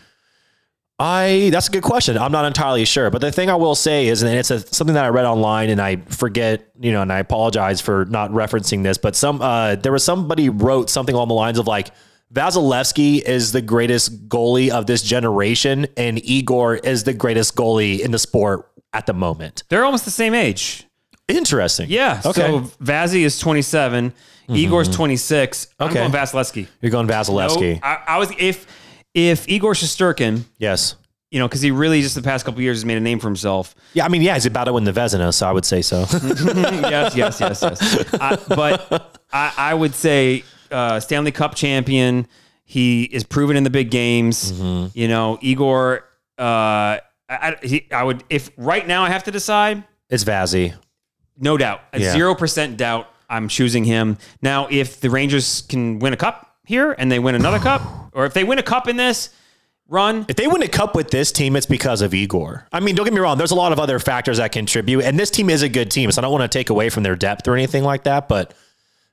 [1.02, 2.18] I that's a good question.
[2.18, 4.96] I'm not entirely sure, but the thing I will say is, and it's a, something
[4.96, 8.84] that I read online, and I forget, you know, and I apologize for not referencing
[8.84, 11.92] this, but some uh, there was somebody wrote something along the lines of like
[12.34, 18.12] Vasilevsky is the greatest goalie of this generation, and Igor is the greatest goalie in
[18.12, 19.64] the sport at the moment.
[19.70, 20.86] They're almost the same age.
[21.28, 21.90] Interesting.
[21.90, 22.22] Yeah.
[22.26, 22.42] Okay.
[22.42, 24.14] So Vazzy is 27.
[24.50, 25.68] Igor's 26.
[25.80, 26.00] I'm Okay.
[26.00, 26.68] going Vasilevsky.
[26.82, 27.76] You're going Vasilevsky.
[27.76, 28.66] No, I, I was if
[29.14, 30.96] if Igor Shesturkin, yes.
[31.30, 33.28] you know, because he really just the past couple years has made a name for
[33.28, 33.76] himself.
[33.94, 34.06] Yeah.
[34.06, 36.00] I mean, yeah, he's about to win the Vezina, so I would say so.
[36.12, 38.14] yes, yes, yes, yes.
[38.20, 42.28] I, but I, I would say uh, Stanley Cup champion.
[42.66, 44.52] He is proven in the big games.
[44.52, 44.98] Mm-hmm.
[44.98, 46.06] You know, Igor.
[46.40, 46.98] Uh,
[47.30, 49.84] I, I- he, I would if right now I have to decide.
[50.10, 50.74] it's Vazzy.
[51.38, 52.12] No doubt, Yeah.
[52.12, 53.08] zero percent doubt.
[53.30, 54.68] I'm choosing him now.
[54.70, 57.82] If the Rangers can win a cup here and they win another cup,
[58.14, 59.30] or if they win a cup in this
[59.88, 62.68] run, If they win a cup with this team, it's because of Igor.
[62.72, 63.38] I mean, don't get me wrong.
[63.38, 66.12] There's a lot of other factors that contribute, and this team is a good team.
[66.12, 68.28] So I don't want to take away from their depth or anything like that.
[68.28, 68.54] But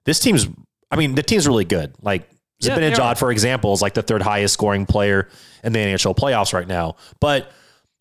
[0.05, 0.47] this team's,
[0.91, 1.95] I mean, the team's really good.
[2.03, 3.15] Like Yeah, they are.
[3.15, 5.29] For example, is like the third highest scoring player
[5.63, 6.97] in the NHL playoffs right now.
[7.21, 7.51] But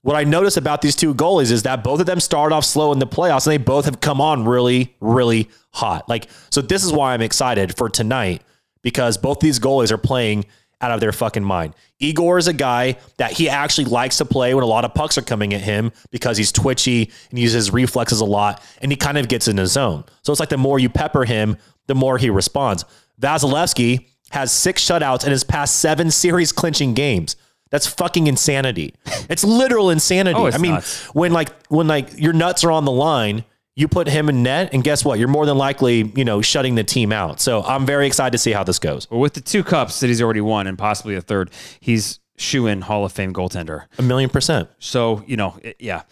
[0.06, 2.92] what I notice about these two goalies is that both of them started off slow
[2.92, 6.08] in the playoffs, and they both have come on really, really hot.
[6.08, 8.44] Like, so this is why I'm excited for tonight
[8.84, 10.46] because both these goalies are playing
[10.80, 11.74] out of their fucking mind.
[11.98, 15.18] Igor is a guy that he actually likes to play when a lot of pucks
[15.18, 19.18] are coming at him because he's twitchy and uses reflexes a lot and he kind
[19.18, 20.04] of gets in his zone.
[20.22, 22.86] So it's like the more you pepper him, the more he responds.
[23.20, 27.36] Vasilevsky has six shutouts in his past seven series clinching games.
[27.72, 28.94] That's fucking insanity.
[29.30, 30.38] It's literal insanity.
[30.38, 31.06] Oh, it's I mean, nuts.
[31.16, 33.44] when like when like your nuts are on the line,
[33.76, 35.20] you put him in net, and guess what?
[35.20, 37.42] You're more than likely, you know, shutting the team out.
[37.42, 39.10] So I'm very excited to see how this goes.
[39.10, 41.50] with the two cups that he's already won and possibly a third,
[41.82, 43.86] he's shoe in Hall of Fame goaltender.
[43.98, 44.70] A million percent.
[44.80, 46.04] So, you know, it- yeah.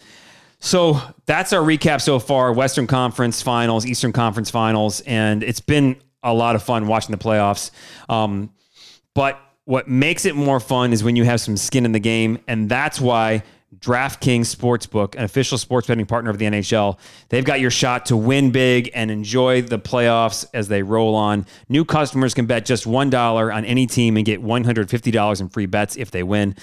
[0.60, 5.96] So that's our recap so far Western Conference finals, Eastern Conference finals, and it's been
[6.22, 7.70] a lot of fun watching the playoffs.
[8.08, 8.50] Um,
[9.14, 12.38] but what makes it more fun is when you have some skin in the game,
[12.46, 13.42] and that's why
[13.78, 16.98] DraftKings Sportsbook, an official sports betting partner of the NHL.
[17.28, 21.46] They've got your shot to win big and enjoy the playoffs as they roll on.
[21.68, 25.96] New customers can bet just $1 on any team and get $150 in free bets
[25.96, 26.56] if they win.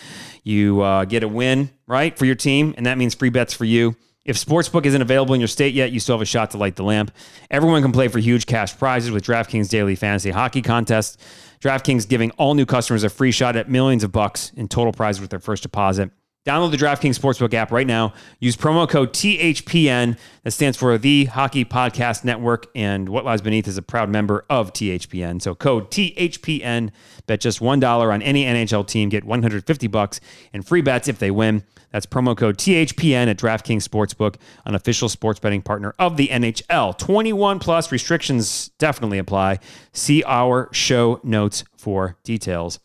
[0.43, 3.65] You uh, get a win, right, for your team, and that means free bets for
[3.65, 3.95] you.
[4.31, 6.77] If Sportsbook isn't available in your state yet, you still have a shot to light
[6.77, 7.11] the lamp.
[7.49, 11.19] Everyone can play for huge cash prizes with DraftKings Daily Fantasy Hockey Contest.
[11.59, 15.19] DraftKings giving all new customers a free shot at millions of bucks in total prizes
[15.19, 16.11] with their first deposit.
[16.45, 18.13] Download the DraftKings Sportsbook app right now.
[18.39, 20.17] Use promo code THPN.
[20.43, 22.67] That stands for the Hockey Podcast Network.
[22.73, 25.41] And What Lies Beneath is a proud member of THPN.
[25.41, 26.91] So code THPN.
[27.27, 29.09] Bet just $1 on any NHL team.
[29.09, 30.21] Get 150 bucks
[30.53, 31.63] in free bets if they win.
[31.91, 36.97] That's promo code THPN at DraftKings Sportsbook, an official sports betting partner of the NHL.
[36.97, 39.59] 21 plus restrictions definitely apply.
[39.93, 42.79] See our show notes for details.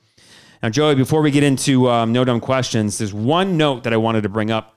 [0.63, 3.97] Now, Joey, before we get into um, no dumb questions, there's one note that I
[3.97, 4.77] wanted to bring up,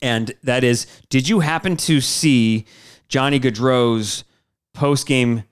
[0.00, 2.64] and that is: Did you happen to see
[3.08, 4.24] Johnny Gaudreau's
[4.72, 5.44] post game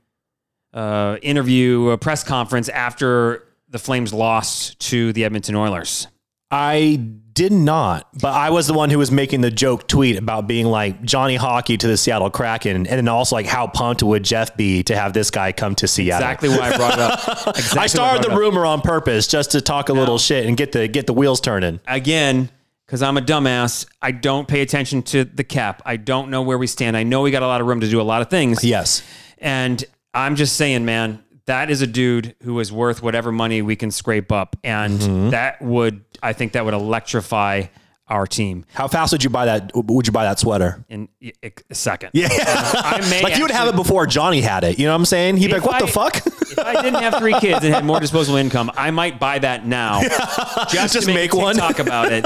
[0.73, 6.07] uh, interview, a press conference after the Flames lost to the Edmonton Oilers?
[6.51, 7.01] I
[7.35, 10.67] did not, but I was the one who was making the joke tweet about being
[10.67, 14.57] like Johnny Hockey to the Seattle Kraken, and then also like how pumped would Jeff
[14.57, 16.27] be to have this guy come to Seattle?
[16.29, 17.21] Exactly why I brought it up.
[17.57, 18.39] Exactly I started brought the up.
[18.39, 21.41] rumor on purpose just to talk a little shit and get the get the wheels
[21.41, 21.81] turning.
[21.87, 22.51] again,
[22.87, 25.81] because I'm a dumbass, I don't pay attention to the cap.
[25.87, 26.97] I don't know where we stand.
[26.97, 28.65] I know we got a lot of room to do a lot of things.
[28.65, 29.03] Yes.
[29.39, 33.77] And I'm just saying, man, that is a dude who is worth whatever money we
[33.77, 34.57] can scrape up.
[34.65, 35.31] And Mm-hmm.
[35.31, 37.65] that would, I think that would electrify
[38.09, 39.71] our team How fast would you buy that?
[39.73, 40.85] Would you buy that sweater?
[40.89, 41.09] in
[41.45, 42.11] a second.
[42.13, 42.27] Yeah.
[42.33, 44.81] I may like you would have it before Johnny had it.
[44.81, 45.37] You know what I'm saying?
[45.37, 48.01] He'd be like, "What the fuck?" If I didn't have three kids and had more
[48.07, 50.01] disposable income, I might buy that now.
[50.73, 51.55] Just, Just to make make, one.
[51.55, 52.25] Talk about it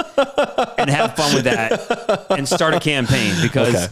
[0.79, 3.87] and have fun with that and start a campaign because Okay.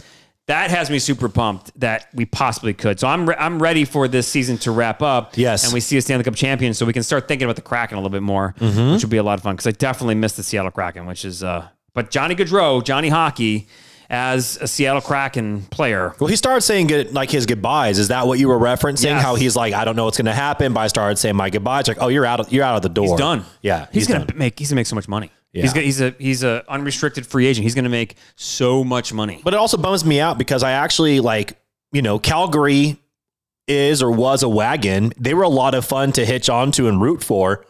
[0.47, 2.99] That has me super pumped that we possibly could.
[2.99, 5.37] So I'm re- I'm ready for this season to wrap up.
[5.37, 5.63] Yes.
[5.63, 7.97] and we see a Stanley Cup champion, so we can start thinking about the Kraken
[7.97, 8.93] a little bit more, Mm-hmm.
[8.93, 11.23] which would be a lot of fun because I definitely miss the Seattle Kraken, which
[11.25, 11.67] is uh.
[11.93, 13.67] But Johnny Gaudreau, Johnny Hockey,
[14.09, 17.99] as a Seattle Kraken player, Well, he started saying good, like his goodbyes.
[17.99, 19.03] Is that what you were referencing?
[19.05, 19.21] Yes.
[19.23, 21.49] How he's like, I don't know what's going to happen, but I started saying my
[21.51, 21.87] goodbyes.
[21.87, 22.39] Like, oh, you're out.
[22.41, 23.07] Of, you're out of the door.
[23.09, 23.45] He's done.
[23.61, 24.37] Yeah, he's, he's gonna done.
[24.37, 24.59] make.
[24.59, 25.31] He's gonna make so much money.
[25.53, 25.61] Yeah.
[25.61, 27.63] He's gonna, he's a he's a unrestricted free agent.
[27.63, 29.39] He's gonna make so much money.
[29.43, 31.57] But it also bums me out because I actually like,
[31.91, 32.97] you know, Calgary
[33.67, 35.13] is or was a wagon.
[35.19, 37.65] They were a lot of fun to hitch onto and root for.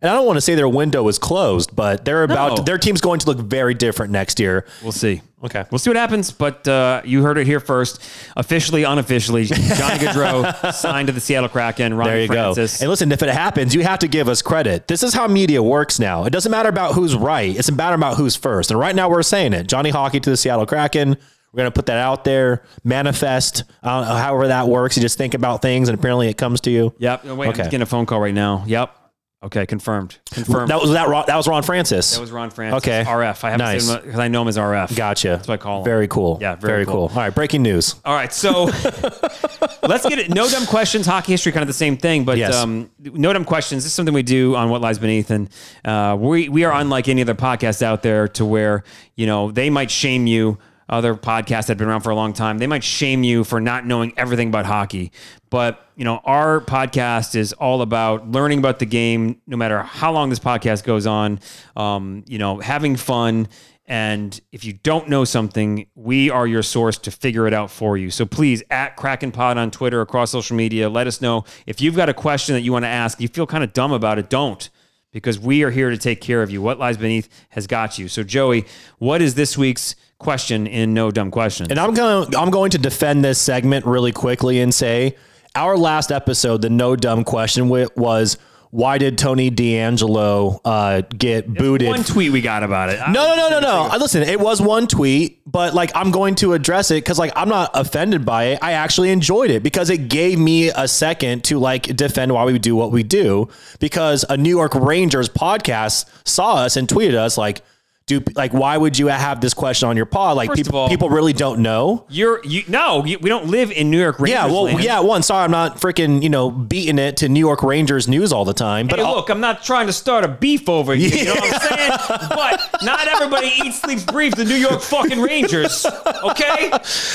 [0.00, 2.62] And I don't want to say their window is closed, but they're about No.
[2.64, 4.64] their team's going to look very different next year.
[4.82, 5.22] We'll see.
[5.44, 5.64] Okay.
[5.70, 6.30] We'll see what happens.
[6.30, 8.00] But uh, you heard it here first,
[8.36, 9.44] officially, unofficially.
[9.44, 11.94] Johnny Gaudreau signed to the Seattle Kraken.
[11.94, 12.78] Ron There you Francis.
[12.78, 12.84] go.
[12.84, 14.86] And listen, if it happens, you have to give us credit.
[14.88, 16.24] This is how media works now.
[16.24, 17.56] It doesn't matter about who's right.
[17.56, 18.70] It's matter about who's first.
[18.70, 19.66] And right now we're saying it.
[19.68, 21.16] Johnny Hockey to the Seattle Kraken.
[21.52, 24.96] We're going to put that out there, manifest, uh, however that works.
[24.96, 26.92] You just think about things and apparently it comes to you.
[26.98, 27.22] Yep.
[27.26, 27.62] Oh, wait, Okay.
[27.62, 28.64] I'm getting a phone call right now.
[28.66, 28.94] Yep.
[29.40, 29.66] Okay.
[29.66, 30.18] Confirmed.
[30.32, 30.68] Confirmed.
[30.68, 31.08] That was that.
[31.08, 32.12] Ron, that was Ron Francis.
[32.14, 32.78] That was Ron Francis.
[32.78, 33.04] Okay.
[33.08, 33.44] RF.
[33.44, 33.86] I have Nice.
[33.86, 34.96] to say because I know him as RF.
[34.96, 35.28] Gotcha.
[35.28, 35.84] That's what I call him.
[35.84, 36.38] Very cool.
[36.40, 37.08] Yeah, very cool.
[37.08, 37.16] cool.
[37.16, 37.94] All right, breaking news.
[38.04, 38.64] All right, so
[39.84, 40.30] let's get it.
[40.30, 41.06] No dumb questions.
[41.06, 42.54] Hockey history, kind of the same thing, but Yes.
[42.54, 43.84] um, no dumb questions.
[43.84, 45.48] This is something we do on What Lies Beneath, and
[45.84, 48.82] uh, we we are unlike any other podcast out there to where
[49.14, 50.58] you know they might shame you.
[50.88, 53.60] Other podcasts that have been around for a long time, they might shame you for
[53.60, 55.12] not knowing everything about hockey.
[55.50, 60.12] But you know, our podcast is all about learning about the game, no matter how
[60.12, 61.40] long this podcast goes on.
[61.76, 63.48] Um, you know, having fun.
[63.88, 67.96] And if you don't know something, we are your source to figure it out for
[67.96, 68.10] you.
[68.10, 71.44] So please, at Kraken Pod on Twitter, across social media, let us know.
[71.66, 73.92] If you've got a question that you want to ask, you feel kind of dumb
[73.92, 74.68] about it, don't,
[75.10, 76.60] because we are here to take care of you.
[76.60, 78.08] What Lies Beneath has got you.
[78.08, 78.66] So, Joey,
[78.98, 81.70] what is this week's question in No Dumb Questions?
[81.70, 85.16] And I'm going I'm going to defend this segment really quickly and say
[85.54, 88.38] our last episode, the no dumb question was
[88.70, 91.88] why did Tony DeAngelo uh, get booted?
[91.88, 92.98] One tweet we got about it.
[92.98, 93.88] no, no, no, no, no.
[93.90, 97.32] I Listen, it was one tweet, but like I'm going to address it because like
[97.34, 98.58] I'm not offended by it.
[98.60, 102.58] I actually enjoyed it because it gave me a second to like defend why we
[102.58, 103.48] do what we do.
[103.80, 107.62] Because a New York Rangers podcast saw us and tweeted us like,
[108.08, 110.36] "Do like why would you have this question on your pod?
[110.36, 113.70] Like First people all- people really don't know." You're you no, you, we don't live
[113.70, 114.34] in New York Rangers.
[114.38, 114.82] Yeah, well, land.
[114.82, 115.00] yeah.
[115.00, 118.44] One, sorry, I'm not freaking you know beating it to New York Rangers news all
[118.44, 118.88] the time.
[118.88, 121.08] But Hey, look, I'm not trying to start a beef over here.
[121.10, 121.90] You know what I'm saying?
[122.30, 125.86] But not everybody eats, sleeps, breathes the New York fucking Rangers.
[126.24, 126.70] Okay?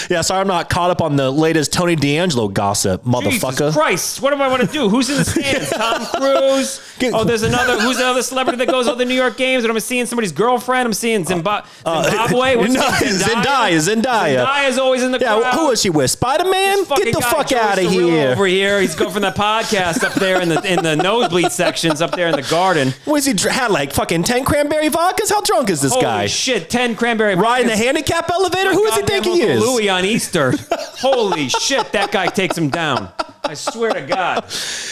[0.09, 3.57] yeah, sorry, I'm not caught up on the latest Tony DeAngelo gossip, motherfucker.
[3.57, 4.21] Jesus Christ.
[4.21, 4.89] What do I want to do?
[4.89, 5.69] Who's in the stands?
[5.71, 6.79] Tom Cruise?
[7.13, 7.77] Oh, there's another.
[7.81, 10.82] Who's another celebrity that goes to the New York games and I'm seeing somebody's girlfriend?
[10.83, 10.87] Tonight?
[10.87, 12.55] I'm seeing Zimba- uh, uh, Zimbabwe.
[12.57, 12.81] What's no?
[12.81, 14.45] Zendaya, Zendaya.
[14.45, 15.53] Zendaya's always in the Yeah, crowd.
[15.55, 16.11] who is she with?
[16.11, 16.83] Spider Man?
[16.95, 18.31] Get the fuck out of here.
[18.31, 22.01] Over here, he's going from the podcast up there in the in the nosebleed sections
[22.01, 22.93] up there in the garden.
[23.05, 25.29] Was he had like fucking ten cranberry vodkas?
[25.29, 26.25] How drunk is this Holy guy?
[26.27, 26.69] shit!
[26.69, 27.35] Ten cranberry.
[27.35, 28.71] Riding the handicap elevator?
[28.73, 29.59] Who does he Goddamn think he is?
[29.61, 30.53] Louis on Easter.
[30.71, 31.91] Holy shit!
[31.91, 33.09] That guy takes him down.
[33.45, 34.45] I swear to God.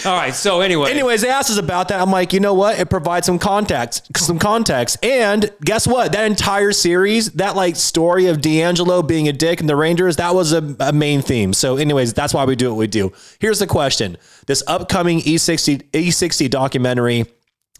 [0.05, 0.35] All right.
[0.35, 0.91] So anyway.
[0.91, 2.01] Anyways, they asked us about that.
[2.01, 2.77] I'm like, you know what?
[2.79, 4.97] It provides some context, some context.
[5.05, 6.11] And guess what?
[6.11, 10.35] That entire series, that like story of DeAngelo being a dick and the Rangers, that
[10.35, 11.53] was a, a main theme.
[11.53, 13.11] So, anyways, that's why we do what we do.
[13.39, 14.17] Here's the question:
[14.47, 17.25] This upcoming E E60 E60 documentary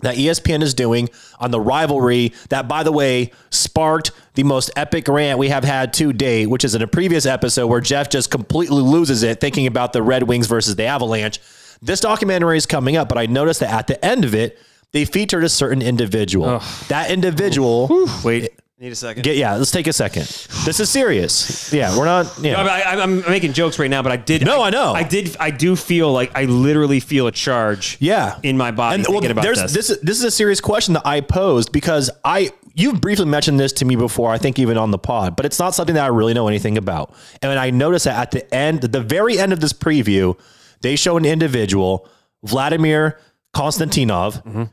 [0.02, 1.10] that ESPN is doing
[1.40, 5.94] on the rivalry that, by the way, sparked the most epic rant we have had
[5.94, 9.68] to date, which is in a previous episode where Jeff just completely loses it thinking
[9.68, 11.40] about the Red Wings versus the Avalanche.
[11.82, 14.58] This documentary is coming up, but I noticed that at the end of it,
[14.94, 16.62] they featured a certain individual.
[16.90, 18.50] That individual, Wait.
[18.80, 19.22] Need a second.
[19.22, 20.24] get, yeah, let's take a second.
[20.66, 21.72] This is serious.
[21.72, 22.36] Yeah, we're not.
[22.42, 22.60] Yeah.
[22.60, 24.44] I, I, I'm making jokes right now, but I did.
[24.44, 24.94] No, I know.
[24.94, 25.38] I did.
[25.40, 27.98] I do feel like I literally feel a charge.
[28.00, 29.74] Yeah, in my body And, thinking about there's, this.
[29.74, 29.90] this.
[29.92, 33.72] is- This is a serious question that I posed because I you've briefly mentioned this
[33.74, 34.32] to me before.
[34.32, 36.76] I think even on the pod, but it's not something that I really know anything
[36.80, 37.14] about.
[37.44, 40.40] And I noticed that at the end, the very end of this preview,
[40.82, 42.10] they show an individual,
[42.44, 43.20] Vladimir
[43.56, 44.44] Konstantinov.
[44.44, 44.64] Mm-hmm.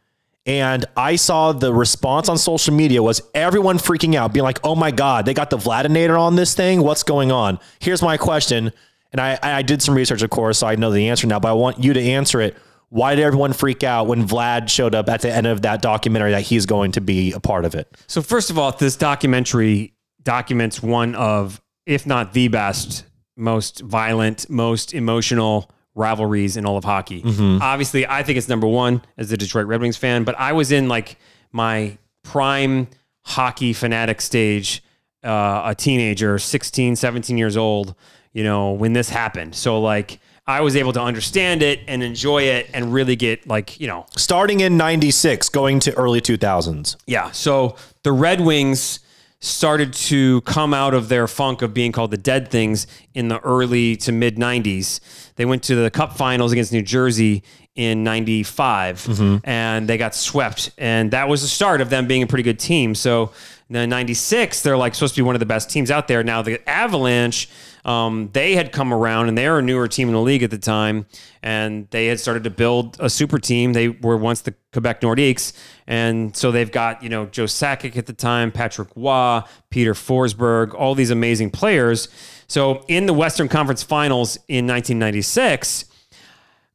[0.49, 4.75] And I saw the response on social media was everyone freaking out, being like, "Oh
[4.75, 6.83] my god, they got the Vladinator on this thing.
[6.83, 8.73] What's going on?" Here's my question,
[9.13, 11.39] and I I did some research, of course, so I know the answer now.
[11.39, 12.57] But I want you to answer it.
[12.89, 16.31] Why did everyone freak out when Vlad showed up at the end of that documentary
[16.31, 17.95] that he's going to be a part of it?
[18.07, 23.05] So first of all, this documentary documents one of, if not the best,
[23.37, 27.23] most violent, most emotional rivalries in all of hockey.
[27.61, 30.73] Obviously, I think it's number one as a Detroit Red Wings fan, but I was
[30.73, 31.19] in like
[31.53, 32.89] my prime
[33.23, 34.83] hockey fanatic stage,
[35.25, 37.95] uh, a teenager, 16, 17 years old,
[38.33, 39.55] you know, when this happened.
[39.55, 43.79] So like I was able to understand it and enjoy it and really get like,
[43.81, 46.97] you know, Starting in '96, going to early 2000s.
[47.07, 47.31] yeah.
[47.33, 49.01] So the Red Wings
[49.41, 53.39] started to come out of their funk of being called the Dead Things in the
[53.41, 55.01] early to mid 90s.
[55.37, 57.45] They went to the Cup Finals against New Jersey
[57.77, 59.37] in 95 mm-hmm.
[59.49, 60.73] and they got swept.
[60.79, 62.97] And that was the start of them being a pretty good team.
[62.97, 63.31] So
[63.71, 66.25] in 96, they're like supposed to be one of the best teams out there.
[66.25, 67.49] Now the Avalanche,
[67.89, 70.51] um, they had come around and they were a newer team in the league at
[70.51, 71.07] the time.
[71.43, 73.73] And they had started to build a super team.
[73.73, 75.55] They were once the Quebec Nordiques.
[75.87, 80.75] And so they've got, you know, Joe Sakic at the time, Patrick Roy, Peter Forsberg,
[80.75, 82.09] all these amazing players.
[82.47, 85.87] So in the Western Conference Finals in 1996,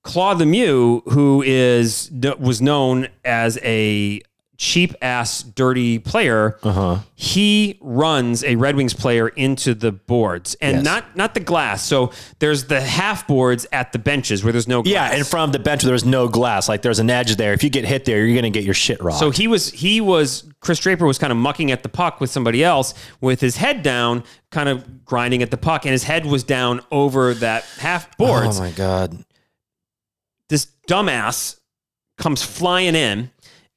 [0.01, 4.19] Claude Lemieux, who is was known as a
[4.63, 6.99] cheap ass dirty player, uh-huh.
[7.15, 10.85] he runs a Red Wings player into the boards and Yes.
[10.85, 11.83] not not the glass.
[11.85, 14.93] So there's the half boards at the benches where there's no glass.
[14.93, 16.69] Yeah, and from the bench, where there's no glass.
[16.69, 17.51] Like there's an edge there.
[17.51, 19.19] If you get hit there, you're gonna get your shit rocked.
[19.19, 22.29] So he was he was Chris Draper was kind of mucking at the puck with
[22.29, 26.25] somebody else with his head down, kind of grinding at the puck, and his head
[26.25, 28.59] was down over that half boards.
[28.59, 29.25] oh my god.
[30.47, 31.59] this dumbass
[32.17, 33.29] comes flying in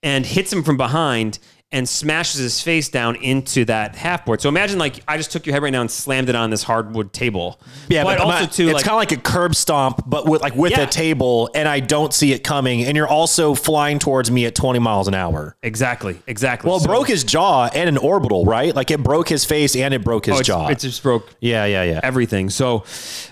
[0.03, 1.39] and hits him from behind
[1.73, 4.41] and smashes his face down into that half board.
[4.41, 6.63] So imagine like I just took your head right now and slammed it on this
[6.63, 7.61] hardwood table.
[7.89, 10.43] Yeah, but, also but too it's like kind of like a curb stomp, but with
[10.43, 10.83] like with Yeah.
[10.83, 14.55] a table, and I don't see it coming, and you're also flying towards me at
[14.55, 15.57] 20 miles an hour.
[15.61, 16.69] exactly, exactly.
[16.69, 18.75] Well, it So- broke his jaw and an orbital, right?
[18.75, 20.69] Like it broke his face and it broke his oh, jaw.
[20.69, 22.01] It just broke yeah, yeah, yeah.
[22.05, 22.49] everything.
[22.49, 22.85] So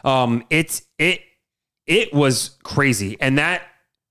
[0.05, 1.20] um, it's it
[1.87, 3.62] it was crazy, and that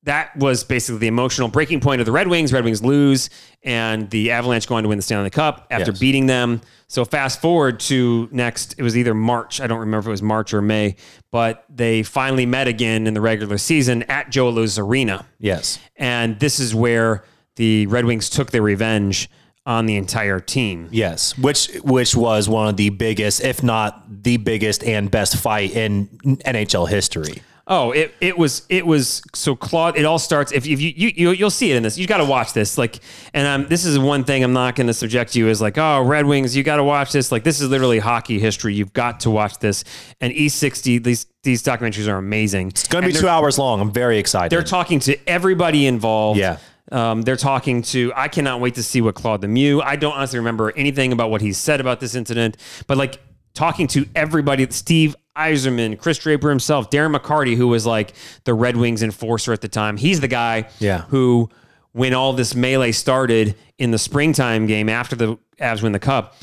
[0.03, 2.51] that was basically the emotional breaking point of the Red Wings.
[2.51, 3.29] Red Wings lose,
[3.63, 5.99] and the Avalanche go on to win the Stanley Cup after Yes.
[5.99, 6.61] beating them.
[6.87, 9.61] So fast forward to next, it was either March.
[9.61, 10.95] I don't remember if it was March or May,
[11.31, 15.79] but they finally met again in the regular season at Joe Louis Arena, Yes.
[15.95, 17.23] and this is where
[17.55, 19.29] the Red Wings took their revenge
[19.65, 20.89] on the entire team.
[20.91, 25.71] Yes, which which was one of the biggest, if not the biggest and best fight
[25.71, 26.07] in
[26.45, 27.41] NHL history.
[27.65, 29.95] Oh, it, it was it was so Claude.
[29.95, 31.97] It all starts if, if you you you you'll see it in this.
[31.97, 32.77] You got to watch this.
[32.77, 32.99] Like,
[33.33, 36.01] and I'm this is one thing I'm not going to subject you is like, oh,
[36.01, 36.57] Red Wings.
[36.57, 37.31] You got to watch this.
[37.31, 38.73] Like, this is literally hockey history.
[38.73, 39.85] You've got to watch this.
[40.19, 41.01] And E60.
[41.01, 42.69] These these documentaries are amazing.
[42.69, 43.79] It's going to be two hours long.
[43.79, 44.49] I'm very excited.
[44.49, 46.39] They're talking to everybody involved.
[46.39, 46.57] Yeah.
[46.91, 48.11] Um, they're talking to.
[48.13, 49.81] I cannot wait to see what Claude Lemieux.
[49.81, 52.57] I don't honestly remember anything about what he said about this incident,
[52.87, 53.21] but like
[53.53, 58.13] talking to everybody, Steve Yzerman, Chris Draper himself, Darren McCarty, who was like
[58.43, 59.97] the Red Wings enforcer at the time.
[59.97, 61.01] He's the guy Yeah.
[61.09, 61.49] who
[61.91, 66.35] when all this melee started in the springtime game after the Avs win the cup,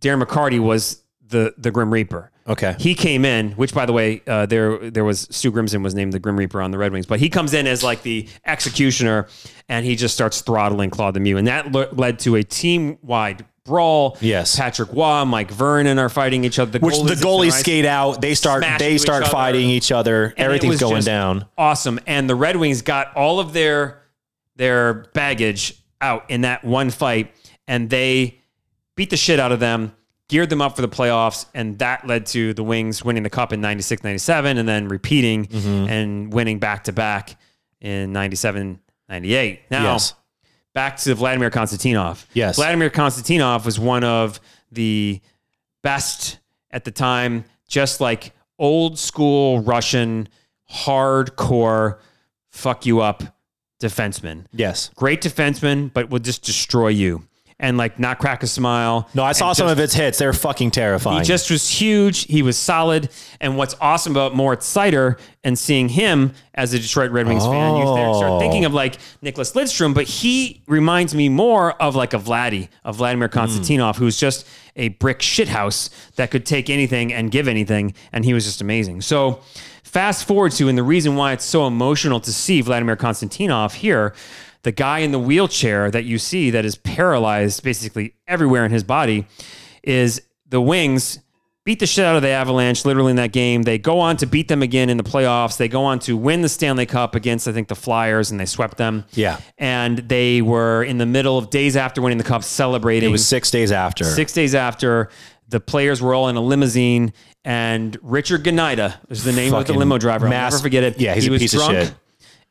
[0.00, 2.30] Darren McCarty was the the Grim Reaper.
[2.48, 2.76] Okay.
[2.78, 6.12] He came in, which by the way, uh, there there was Stu Grimson was named
[6.12, 9.26] the Grim Reaper on the Red Wings, but he comes in as like the executioner,
[9.68, 13.44] and he just starts throttling Claude Lemieux, and that le- led to a team wide
[13.66, 14.16] brawl.
[14.20, 14.56] Yes.
[14.56, 16.78] Patrick Roy, Mike Vernon are fighting each other.
[16.78, 18.20] Which the goalies goalies skate out.
[18.20, 18.64] They start.
[18.78, 19.32] They start each other.
[19.32, 20.26] fighting each other.
[20.26, 21.46] And Everything's going down.
[21.58, 21.98] Awesome.
[22.06, 24.02] And the Red Wings got all of their
[24.56, 27.34] their baggage out in that one fight,
[27.68, 28.38] and they
[28.96, 29.94] beat the shit out of them,
[30.28, 33.52] geared them up for the playoffs, and that led to the Wings winning the cup
[33.52, 35.88] in 96, 97, and then repeating Mm-hmm.
[35.90, 37.36] and winning back to back
[37.82, 39.60] in 97, 98.
[39.70, 40.14] Now, Yes.
[40.76, 42.26] Back to Vladimir Konstantinov.
[42.34, 42.56] Yes.
[42.56, 44.38] Vladimir Konstantinov was one of
[44.70, 45.22] the
[45.82, 46.38] best
[46.70, 50.28] at the time, just like old school Russian
[50.70, 51.98] hardcore
[52.50, 53.22] fuck you up
[53.80, 54.44] defenseman.
[54.52, 54.90] Yes.
[54.94, 57.26] Great defenseman, but will just destroy you
[57.58, 59.08] and like not crack a smile.
[59.14, 60.18] No, I saw some just- of its hits.
[60.18, 61.18] They're fucking terrifying.
[61.20, 62.26] he just was huge.
[62.26, 63.08] He was solid.
[63.40, 67.76] And what's awesome about Moritz Seider and seeing him as a Detroit Red Wings fan,
[67.76, 68.16] you Oh.
[68.18, 72.68] start thinking of like Nicklas Lidstrom, but he reminds me more of like a Vladdy,
[72.84, 73.38] of Vladimir Hmm.
[73.38, 74.46] Konstantinov, who's just
[74.76, 77.94] a brick shithouse that could take anything and give anything.
[78.12, 79.00] And he was just amazing.
[79.00, 79.40] So
[79.82, 84.12] fast forward to, and the reason why it's so emotional to see Vladimir Konstantinov here,
[84.66, 88.82] the guy in the wheelchair that you see that is paralyzed basically everywhere in his
[88.82, 89.24] body
[89.84, 91.20] is the Wings
[91.62, 93.62] beat the shit out of the Avalanche literally in that game.
[93.62, 95.56] They go on to beat them again in the playoffs.
[95.56, 98.44] They go on to win the Stanley Cup against I think the Flyers and they
[98.44, 99.04] swept them.
[99.12, 99.38] Yeah.
[99.56, 103.08] And they were in the middle of days after winning the cup celebrating.
[103.08, 104.02] it was six days after.
[104.02, 105.10] Six days after,
[105.48, 107.12] the players were all in a limousine,
[107.44, 110.26] and Richard Gnida is the name of the limo driver.
[110.26, 111.00] I'll mass- never forget it.
[111.00, 111.94] yeah, he's he a was piece of drunk, shit.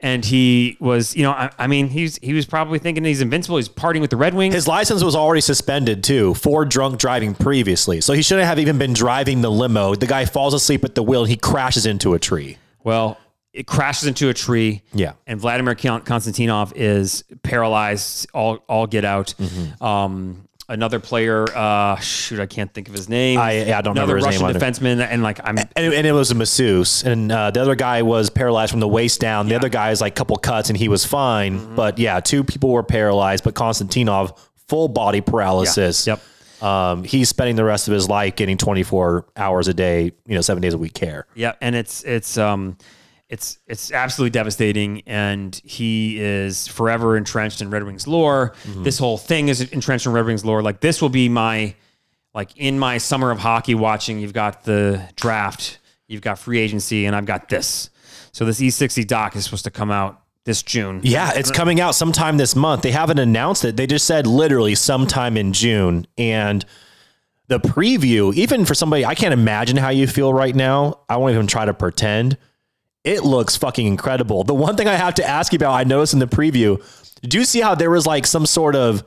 [0.02, 3.58] And he was, you know, I, I mean, he's he was probably thinking he's invincible.
[3.58, 4.54] He's partying with the Red Wings.
[4.54, 8.02] His license was already suspended too for drunk driving previously.
[8.02, 9.96] So he shouldn't have even been driving the limo.
[9.96, 12.58] The guy falls asleep at the wheel and he crashes into a tree.
[12.84, 13.18] Well,
[13.54, 14.84] it crashes into a tree.
[14.94, 15.14] Yeah.
[15.26, 19.34] And Vladimir Konstantinov is paralyzed, all all get out.
[19.40, 19.84] Mm-hmm.
[19.84, 23.40] Um, another player, uh, shoot, I can't think of his name.
[23.40, 25.58] I- yeah, I don't another remember his Russian name defenseman, and like I'm.
[25.58, 27.04] And it, and it was a masseuse.
[27.04, 29.48] And uh, the other guy was paralyzed from the waist down.
[29.48, 31.60] The other guy is like a couple cuts and he was fine.
[31.60, 31.76] Mm-hmm.
[31.76, 34.38] But yeah, two people were paralyzed, but Konstantinov,
[34.68, 36.08] full body paralysis.
[36.08, 36.22] Yep.
[36.62, 40.42] Um, he's spending the rest of his life getting 24 hours a day, you know,
[40.42, 41.28] seven days a week care.
[41.36, 42.78] Yeah, and it's it's um
[43.30, 48.54] it's it's absolutely devastating, and he is forever entrenched in Red Wings lore.
[48.64, 48.84] Mm-hmm.
[48.84, 50.62] This whole thing is entrenched in Red Wings lore.
[50.62, 51.76] Like this will be my
[52.34, 54.20] like in my summer of hockey watching.
[54.20, 57.90] You've got the draft, you've got free agency, and I've got this.
[58.32, 61.00] So this E60 doc is supposed to come out this June.
[61.04, 62.84] Yeah, it's coming out sometime this month.
[62.84, 63.78] They haven't announced it.
[63.78, 66.06] They just said literally sometime in June.
[66.18, 66.64] And
[67.48, 71.00] the preview, even for somebody, I can't imagine how you feel right now.
[71.10, 72.38] I won't even try to pretend.
[73.06, 74.44] It looks fucking incredible.
[74.44, 76.84] The one thing I have to ask you about, I noticed in the preview,
[77.22, 79.04] did you see how there was like some sort of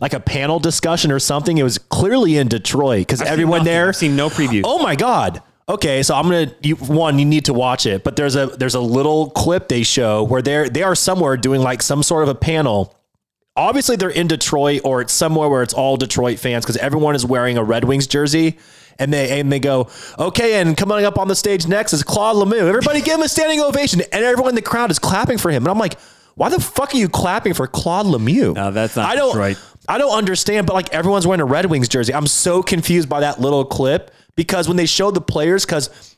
[0.00, 1.58] like a panel discussion or something?
[1.58, 3.88] It was clearly in Detroit because everyone there.
[3.88, 4.62] I've seen no preview.
[4.64, 5.42] Oh my god.
[5.68, 7.18] Okay, so I'm gonna you, one.
[7.18, 10.40] You need to watch it, but there's a there's a little clip they show where
[10.40, 12.94] they're they are somewhere doing like some sort of a panel.
[13.54, 17.26] Obviously, they're in Detroit or it's somewhere where it's all Detroit fans because everyone is
[17.26, 18.56] wearing a Red Wings jersey,
[18.98, 19.88] and they and they go,
[20.18, 22.68] okay, and coming up on the stage next is Claude Lemieux.
[22.68, 25.62] Everybody give him a standing ovation, and everyone in the crowd is clapping for him.
[25.64, 25.98] And I'm like,
[26.34, 28.54] why the fuck are you clapping for Claude Lemieux?
[28.54, 29.30] No, that's not I don't.
[29.32, 29.58] Detroit.
[29.88, 32.12] I don't understand, but like everyone's wearing a Red Wings jersey.
[32.14, 36.16] I'm so confused by that little clip because when they showed the players, because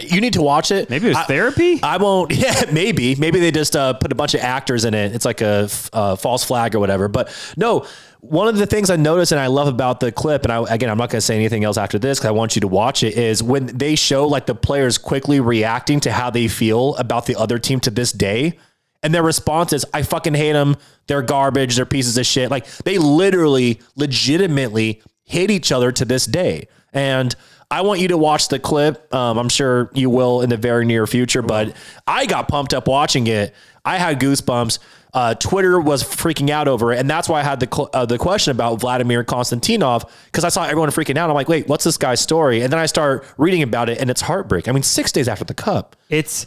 [0.00, 0.88] you need to watch it.
[0.88, 1.80] Maybe it was I- therapy.
[1.82, 2.32] I won't.
[2.40, 3.14] Yeah, maybe.
[3.16, 5.14] Maybe they just uh, put a bunch of actors in it.
[5.14, 7.08] It's like a uh, false flag or whatever.
[7.08, 7.86] But no,
[8.20, 10.90] one of the things I noticed and I love about the clip, and I, again,
[10.90, 13.02] I'm not going to say anything else after this because I want you to watch
[13.02, 17.26] it, is when they show like the players quickly reacting to how they feel about
[17.26, 18.58] the other team to this day.
[19.02, 20.76] And their response is, I fucking hate them.
[21.06, 21.76] They're garbage.
[21.76, 22.50] They're pieces of shit.
[22.50, 26.68] Like they literally, legitimately hate each other to this day.
[26.92, 27.34] And
[27.70, 29.12] I want you to watch the clip.
[29.14, 31.74] Um, I'm sure you will in the very near future, but
[32.06, 33.54] I got pumped up watching it.
[33.84, 34.78] I had goosebumps.
[35.12, 38.06] Uh, Twitter was freaking out over it, and that's why I had the cl- uh,
[38.06, 41.28] the question about Vladimir Konstantinov because I saw everyone freaking out.
[41.30, 42.62] I'm like, wait, what's this guy's story?
[42.62, 44.68] And then I start reading about it, and it's heartbreak.
[44.68, 45.96] I mean, six days after the cup.
[46.10, 46.46] It's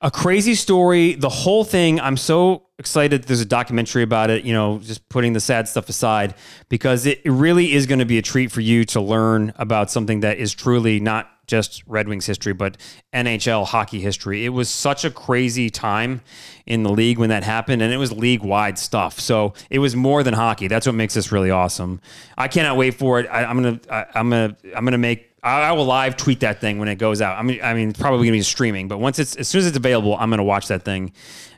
[0.00, 1.14] a crazy story.
[1.14, 3.24] The whole thing, I'm so excited.
[3.24, 6.34] There's a documentary about it, you know, just putting the sad stuff aside,
[6.68, 10.20] because it really is going to be a treat for you to learn about something
[10.20, 12.76] that is truly not just Red Wings history, but
[13.12, 14.44] NHL hockey history.
[14.44, 16.22] It was such a crazy time
[16.64, 19.18] in the league when that happened, and it was league wide stuff.
[19.18, 20.68] So it was more than hockey.
[20.68, 22.00] That's what makes this really awesome.
[22.38, 23.26] I cannot wait for it.
[23.26, 25.29] I, I'm gonna, I, I'm gonna, I'm gonna make.
[25.42, 27.38] I, I will live tweet that thing when it goes out.
[27.38, 29.66] I mean, I mean, it's probably gonna be streaming, but once it's as soon as
[29.66, 31.12] it's available, I'm gonna watch that thing,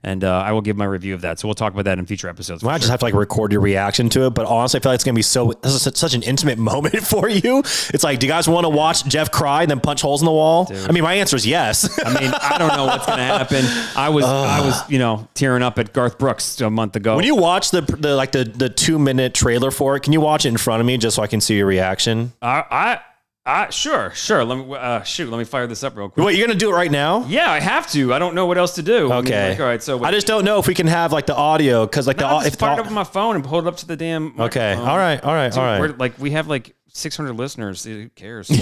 [0.05, 1.39] and uh, I will give my review of that.
[1.41, 2.62] So we'll talk about that in future episodes.
[2.62, 2.78] for I sure.
[2.78, 5.05] just have to like record your reaction to it, but honestly, I feel like it's
[5.05, 7.61] gonna be so this is such- an intimate moment for you.
[7.61, 10.26] It's like, do you guys want to watch Jeff cry and then punch holes in
[10.26, 10.70] the wall?
[10.89, 11.99] I mean, my answer is yes.
[12.05, 13.64] I mean, I don't know what's going to happen.
[13.97, 17.16] I was, I was, you know, tearing up at Garth Brooks a month ago.
[17.16, 20.20] when you watch the the like the the two minute trailer for it, can you
[20.20, 22.33] watch it in front of me just so I can see your reaction?
[22.43, 23.01] I, I,
[23.45, 24.45] I, sure, sure.
[24.45, 26.22] Let me, uh, shoot, let me fire this up real quick.
[26.22, 27.26] What you're gonna do it right now?
[27.26, 28.14] Yeah, I have to.
[28.14, 29.12] I don't know what else to do.
[29.12, 29.51] Okay.
[29.51, 29.82] like, all right.
[29.82, 32.28] So I just don't know if we can have like the audio because like no,
[32.28, 33.86] the I just if the, fired up on my phone and pulled it up to
[33.86, 34.40] the damn.
[34.40, 34.88] okay, microphone.
[34.88, 35.80] all right, all right, Dude, all right.
[35.80, 37.82] We're, like we have like 600 listeners.
[37.82, 38.49] Who cares?
[38.49, 38.59] and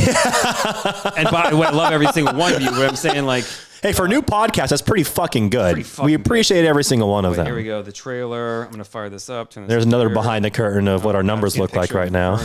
[1.30, 2.70] by the way, I love every single one of you.
[2.70, 3.44] But I'm saying like,
[3.82, 5.72] Hey, for a new podcast, that's pretty fucking good.
[5.72, 7.46] Pretty fucking we appreciate every single one of them.
[7.46, 7.80] here we go.
[7.80, 8.64] The trailer.
[8.64, 9.52] I'm gonna fire this up.
[9.52, 12.36] this There's another behind the curtain of what our numbers look like right now.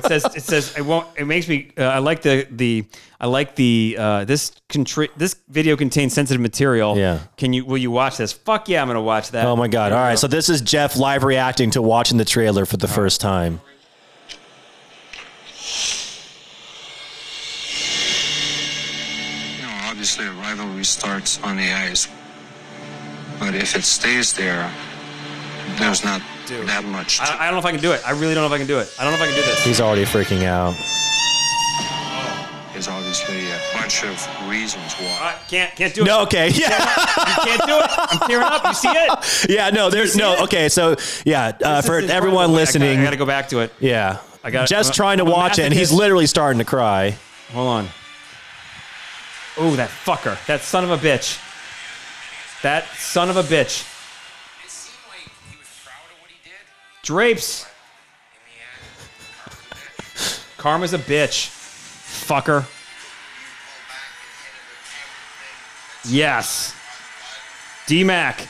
[0.00, 1.06] Vernon and- oh, it says it says it won't.
[1.16, 1.70] It makes me.
[1.76, 2.84] Uh, I like the the.
[3.20, 6.96] I like the uh, this contri- This video contains sensitive material.
[6.96, 7.20] Yeah.
[7.36, 7.64] Can you?
[7.64, 8.32] Will you watch this?
[8.32, 9.46] Fuck yeah, I'm gonna watch that.
[9.46, 9.92] Oh my god!
[9.92, 10.16] Here All we right, go.
[10.20, 13.60] so this is Jeff live reacting to watching the trailer for the first time.
[19.56, 22.08] You know, obviously a rivalry starts on the ice,
[23.38, 24.70] but if it stays there,
[25.78, 26.66] there's not Dude.
[26.68, 27.20] that much.
[27.20, 28.00] I, I don't know if I can do it.
[28.06, 28.92] I really don't know if I can do it.
[28.98, 29.64] I don't know if I can do this.
[29.64, 30.74] He's already freaking out.
[32.72, 35.34] There's obviously a bunch of reasons why.
[35.36, 36.06] I can't can't do it.
[36.06, 37.90] No, okay, yeah, I can't do it.
[37.98, 38.64] I'm tearing up.
[38.66, 39.50] You see it?
[39.56, 40.40] yeah, no, there's no, it?
[40.44, 42.32] okay, so yeah, uh, This for is everyone incredible.
[42.40, 43.72] I gotta- listening, I gotta go back to it.
[43.78, 45.96] yeah, I got- just I'm a- trying to I'm a watch it, and he's masochist.
[45.98, 47.16] literally starting to cry.
[47.52, 47.88] Hold on.
[49.58, 50.44] Oh, that fucker.
[50.46, 51.38] That son of a bitch.
[52.62, 53.86] That son of a bitch.
[57.02, 57.64] Drapes.
[57.64, 57.68] In
[58.46, 61.48] the end, Karma's a bitch.
[62.26, 62.64] Fucker.
[66.08, 66.74] Yes.
[67.86, 68.36] D Mac.
[68.38, 68.48] that, my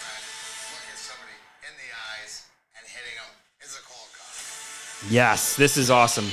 [0.00, 0.24] friend,
[0.72, 1.90] looking somebody in the
[2.22, 2.44] eyes
[2.76, 5.10] and hitting them is a cold call.
[5.10, 5.56] Yes.
[5.56, 6.28] This is awesome.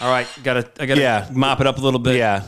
[0.00, 0.26] All right.
[0.42, 1.28] Gotta, I gotta Yeah.
[1.32, 2.16] mop it up a little bit.
[2.16, 2.42] Yeah.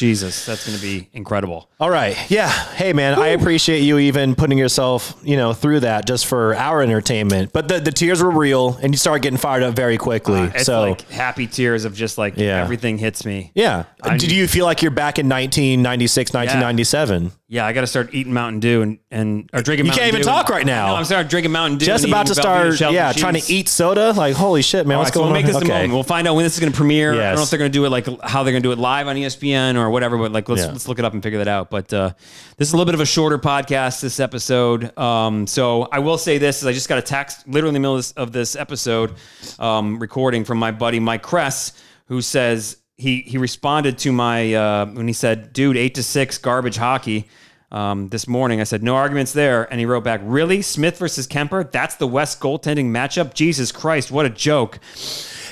[0.00, 0.44] Jesus.
[0.46, 1.70] That's going to be incredible.
[1.78, 2.16] All right.
[2.30, 2.48] Yeah.
[2.48, 6.82] Hey, man, I appreciate you even putting yourself, you know, through that just for our
[6.82, 7.52] entertainment.
[7.52, 10.40] But the, the tears were real, and you started getting fired up very quickly.
[10.40, 12.60] Uh, it's so, like happy tears of just like Yeah.
[12.62, 13.52] everything hits me.
[13.54, 13.84] yeah.
[14.02, 17.32] I- Did you feel like you're back in 1996, 1997?
[17.52, 19.64] Yeah, I got to start eating Mountain Dew and, and or drinking.
[19.64, 19.82] Mountain Dew.
[19.82, 20.24] You Mountain can't even Dew.
[20.24, 20.86] talk right now.
[20.86, 21.86] No, I'm starting drinking Mountain Dew.
[21.86, 23.50] Just and about to eating Velveeta start, yeah, and trying to cheese.
[23.50, 24.12] eat soda.
[24.12, 25.52] Like, holy shit, man, All what's right, so going we'll make on?
[25.54, 25.92] this the moment.
[25.92, 27.12] We'll find out when this is going to premiere.
[27.12, 28.70] I don't know if they're going to do it like how they're going to do
[28.70, 30.68] it live on ESPN or whatever, but like let's Yeah.
[30.70, 31.70] let's look it up and figure that out.
[31.70, 32.12] But uh,
[32.56, 34.96] this is a little bit of a shorter podcast this episode.
[34.96, 37.80] Um, so I will say this: is I just got a text literally in the
[37.80, 39.14] middle of this, of this episode
[39.58, 41.72] um, recording from my buddy Mike Kress,
[42.06, 46.38] who says he he responded to my uh, when he said, "Dude, eight to six
[46.38, 47.28] garbage hockey."
[47.72, 49.70] Um, this morning, I said, no arguments there.
[49.70, 50.60] And he wrote back, really?
[50.60, 51.70] Smith versus Kuemper?
[51.70, 53.32] That's the West goaltending matchup?
[53.32, 54.80] Jesus Christ, what a joke.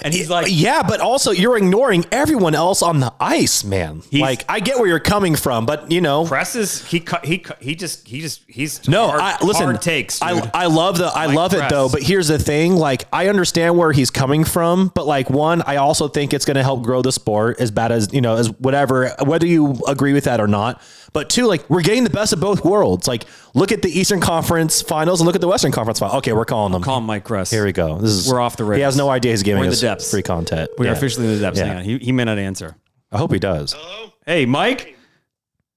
[0.03, 4.03] And he's like, yeah, but also you're ignoring everyone else on the ice, man.
[4.13, 7.75] Like, I get where you're coming from, but you know, presses, he cut, he he
[7.75, 9.65] just, he just, he's No, hard, I, listen.
[9.65, 10.21] hard takes.
[10.23, 10.51] I, dude.
[10.55, 11.89] I love the I Mike love it though.
[11.89, 15.77] But here's the thing: like I understand where he's coming from, but like one, I
[15.77, 18.51] also think it's going to help grow the sport as bad as you know as
[18.51, 20.81] whatever, whether you agree with that or not.
[21.19, 23.09] But two, like we're getting the best of both worlds.
[23.09, 26.19] Like look at the Eastern Conference Finals and look at the Western Conference Finals.
[26.19, 26.81] Okay, we're calling them.
[26.81, 27.51] Call him Mike Kress.
[27.51, 27.99] Here we go.
[27.99, 29.81] This is We're off the He has no idea he's giving We're in the us
[29.81, 30.11] depths.
[30.13, 30.71] free content.
[30.79, 30.97] we are Yeah.
[30.97, 31.59] officially in the depths.
[31.59, 31.67] Yeah.
[31.67, 31.83] Hang on.
[31.83, 32.77] He, he may not answer.
[33.11, 33.73] I hope he does.
[33.73, 34.13] Hello?
[34.27, 34.97] Hey, Mike.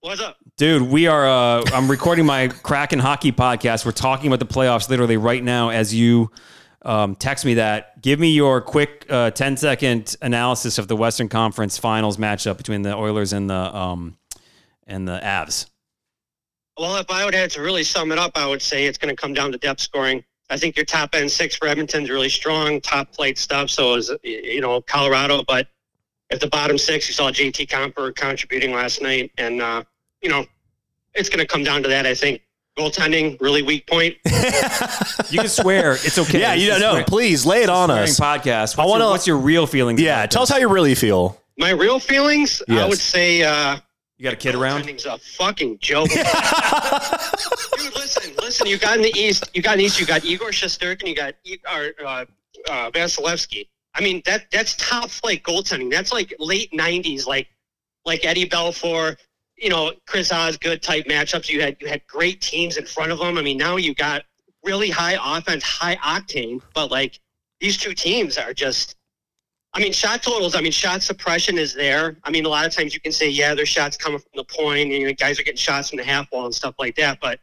[0.01, 0.37] What's up?
[0.57, 1.27] Dude, we are.
[1.27, 3.83] Uh, I'm recording my Kraken hockey podcast.
[3.83, 6.29] We're talking about the playoffs literally right now as you
[6.83, 7.99] um, text me that.
[7.99, 12.83] Give me your quick uh, 10 second analysis of the Western Conference Finals matchup between
[12.83, 14.17] the Oilers and the um,
[14.91, 15.67] and the Avs.
[16.77, 19.15] Well, if I would have to really sum it up, I would say it's going
[19.15, 20.23] to come down to depth scoring.
[20.49, 23.69] I think your top end six for Edmonton's really strong, top plate stuff.
[23.69, 25.67] So is you know Colorado, but
[26.29, 29.83] if the bottom six, you saw JT Compher contributing last night, and uh,
[30.21, 30.45] you know
[31.13, 32.05] it's going to come down to that.
[32.05, 32.41] I think
[32.77, 34.15] goaltending really weak point.
[35.29, 35.93] You can swear.
[35.93, 36.41] It's okay.
[36.41, 36.91] Yeah, you don't know.
[36.91, 38.19] swear- Please lay it on us.
[38.19, 38.75] podcast.
[38.75, 40.01] What's, I wanna- your, what's your real feelings?
[40.01, 41.39] Yeah, about tell us how you really feel.
[41.57, 42.83] My real feelings, Yes.
[42.83, 43.43] I would say.
[43.43, 43.77] Uh,
[44.21, 44.83] You got a kid around?
[44.83, 46.09] Goaltending's a fucking joke.
[46.09, 46.21] Dude,
[47.95, 48.67] listen, listen.
[48.67, 49.49] You got in the East.
[49.55, 49.99] You got in the East.
[49.99, 51.07] You got Igor Shesterkin.
[51.07, 52.25] You got E- or, uh,
[52.69, 53.67] uh, Vasilevskiy.
[53.95, 55.89] I mean, that that's top flight goaltending.
[55.89, 57.47] That's like late '90s, like
[58.05, 59.17] like Eddie Belfour,
[59.57, 61.49] you know, Chris Osgood type matchups.
[61.49, 63.39] You had you had great teams in front of them.
[63.39, 64.21] I mean, now you got
[64.63, 67.19] really high offense, high octane, but like
[67.59, 68.97] these two teams are just.
[69.73, 70.53] I mean, shot totals.
[70.53, 72.17] I mean, shot suppression is there.
[72.23, 74.43] I mean, a lot of times you can say, yeah, there's shots coming from the
[74.43, 76.95] point, and you know, guys are getting shots from the half wall and stuff like
[76.95, 77.19] that.
[77.21, 77.39] But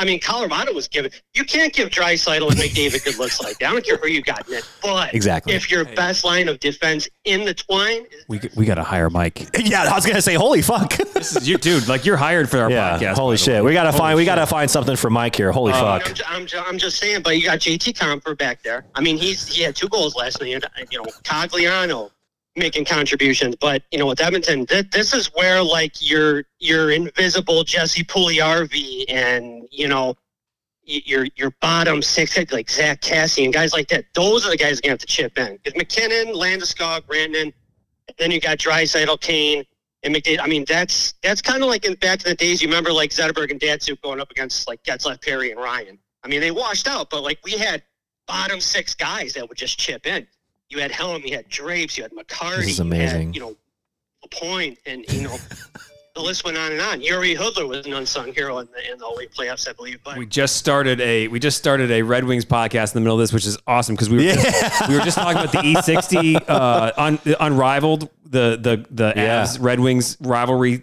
[0.00, 1.10] I mean, Colorado was given.
[1.34, 3.68] You can't give Draisaitl and McDavid good looks like that.
[3.68, 4.68] I don't care who you got in it.
[4.82, 5.52] But Exactly.
[5.52, 9.46] if your best line of defense in the twine, We we got to hire Mike.
[9.58, 10.94] Yeah, I was gonna say, holy fuck.
[11.20, 11.86] This is you, dude.
[11.86, 13.16] Like you're hired for our yeah, podcast.
[13.16, 13.62] holy shit.
[13.62, 13.68] way.
[13.68, 15.52] We gotta Holy find we gotta find something for Mike here.
[15.52, 16.08] Holy um, fuck.
[16.08, 17.20] I'm, ju- I'm, ju- I'm just saying.
[17.22, 18.86] But you got JT Compher back there.
[18.94, 20.48] I mean, he's he had two goals last night.
[20.90, 22.10] You know, Cogliano
[22.60, 23.56] making contributions.
[23.56, 29.06] But you know, with Edmonton, th- this is where like your your invisible Jesse Puljujarvi
[29.08, 30.16] and you know
[30.84, 34.04] your your bottom six like Zach Cassie and guys like that.
[34.14, 37.52] Those are the guys gonna have to chip in because MacKinnon, Landeskog, Brandon,
[38.18, 39.64] then you got Draisaitl, Kane,
[40.02, 40.40] and McDavid.
[40.40, 42.62] I mean, that's that's kind of like in back in the days.
[42.62, 45.98] You remember like Zetterberg and Datsyuk going up against like Getzlaf, Perry, and Ryan.
[46.22, 47.82] I mean, they washed out, but like we had
[48.26, 50.26] bottom six guys that would just chip in.
[50.70, 53.34] You had Helm, you had Drapes, you had McCarty, This is you had, amazing.
[53.34, 53.56] you know,
[54.30, 55.36] Point, and you know.
[56.12, 57.00] The list went on and on.
[57.00, 60.00] Jiri Hudler was an unsung hero in the in the Elite playoffs, I believe.
[60.04, 63.14] But We just started a we just started a Red Wings podcast in the middle
[63.14, 65.58] of this, which is awesome because we were just, we were just talking about the
[65.58, 69.44] E60 uh, un, unrivaled the the the Yeah.
[69.44, 70.82] Avs Red Wings rivalry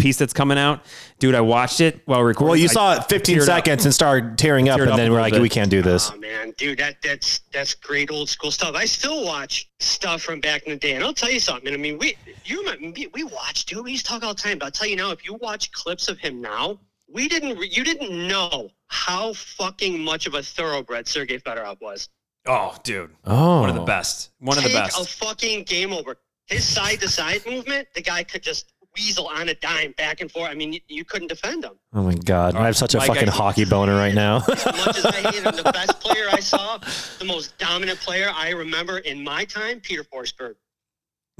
[0.00, 0.82] piece that's coming out.
[1.18, 2.48] Dude, I watched it while recording.
[2.50, 3.46] Well, you I saw it 15 teared up.
[3.46, 5.42] seconds and started tearing up, and up then we're like, bit.
[5.42, 6.10] we can't do this.
[6.12, 8.74] Oh man, dude, that that's that's great old school stuff.
[8.74, 11.72] I still watch stuff from back in the day, and I'll tell you something.
[11.72, 13.84] I mean, we you remember we- we watch, dude.
[13.84, 14.58] We used to talk all the time.
[14.58, 16.78] But I'll tell you now, if you watch clips of him now,
[17.12, 22.08] we didn't you didn't know how fucking much of a thoroughbred Sergey Fedorov was.
[22.46, 23.84] Oh, dude, Oh, one of the oh.
[23.84, 24.30] best.
[24.38, 24.98] One of the Take best.
[25.00, 26.16] a fucking game over.
[26.46, 30.30] His side to side movement, the guy could just weasel on a dime back and
[30.30, 30.50] forth.
[30.50, 31.72] I mean, you, you couldn't defend him.
[31.94, 34.36] Oh my god, I have such a Mike, fucking I- hockey boner right now.
[34.48, 36.78] as much as I hate him, the best player I saw,
[37.18, 40.54] the most dominant player I remember in my time, Peter Forsberg.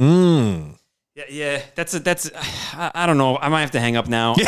[0.00, 0.76] mm.
[1.16, 2.30] Yeah, yeah, that's a, that's.
[2.72, 3.36] I, I don't know.
[3.36, 4.34] I might have to hang up now.
[4.38, 4.44] I'm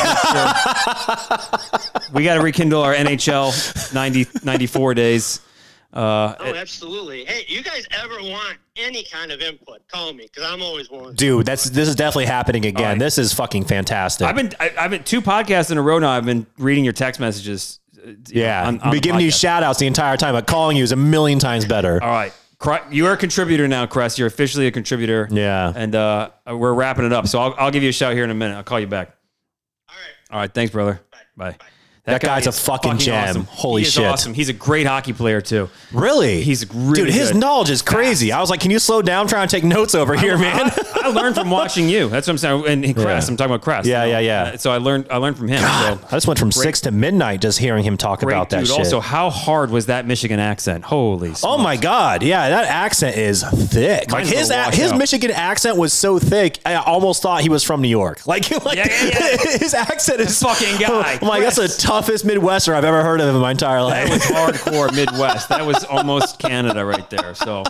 [1.18, 1.58] sure.
[2.14, 5.40] we got to rekindle our NHL 90, 94 days.
[5.92, 7.24] Uh, Oh, absolutely.
[7.26, 9.86] Hey, you guys ever want any kind of input?
[9.88, 11.14] Call me because I'm always willing.
[11.14, 12.82] Dude, that's this is definitely happening again.
[12.92, 12.98] right.
[12.98, 14.26] This is fucking fantastic.
[14.26, 16.10] I've been I, I've been two podcasts in a row now.
[16.10, 17.78] I've been reading your text messages.
[17.98, 19.40] uh, yeah, on- on I've been the giving you podcast.
[19.40, 22.02] shout outs the entire time, but calling you is a million times better.
[22.02, 22.32] All right,
[22.90, 24.18] you're a contributor now, Crest.
[24.18, 25.28] You're officially a contributor.
[25.30, 25.72] Yeah.
[25.76, 27.26] and uh, we're wrapping it up.
[27.28, 28.56] So I'll, I'll give you a shout here in a minute.
[28.56, 29.14] I'll call you back.
[29.90, 30.34] All right.
[30.34, 31.00] All right, thanks, brother.
[31.36, 31.56] Bye.
[32.04, 33.28] That guy guy's a is fucking gem.
[33.28, 33.44] awesome.
[33.44, 34.04] Holy He shit.
[34.04, 34.34] awesome.
[34.34, 35.70] He's a great hockey player too.
[35.92, 36.42] Really?
[36.42, 37.38] He's really Dude, his good.
[37.38, 38.32] knowledge is crazy.
[38.32, 40.68] I was like, can you slow down trying to take notes over here, man?
[40.68, 42.08] I, I learned from watching you.
[42.08, 42.64] That's what I'm saying.
[42.66, 43.32] And and Crest, Yeah.
[43.32, 43.86] I'm talking about Crest.
[43.86, 44.18] Yeah, you know?
[44.18, 44.50] yeah, yeah.
[44.54, 45.62] Uh, So I learned I learned from him.
[45.64, 48.60] I So just went from six to midnight just hearing him talk great about that
[48.60, 48.68] dude.
[48.68, 48.78] shit.
[48.78, 50.82] Also, how hard was that Michigan accent?
[50.82, 51.32] Holy.
[51.44, 54.10] Oh my god, yeah, that accent is thick.
[54.10, 54.98] Like his a- his out.
[54.98, 58.22] Michigan accent was so thick, I almost thought he was from New York.
[58.26, 59.36] Like, like Yeah, yeah, yeah.
[59.60, 61.76] his accent is fucking guy, I'm like, that's Chris.
[61.92, 64.10] Toughest Midwester I've ever heard of in my entire That life.
[64.10, 65.50] was hardcore Midwest.
[65.50, 67.34] That was almost Canada right there.
[67.34, 67.64] So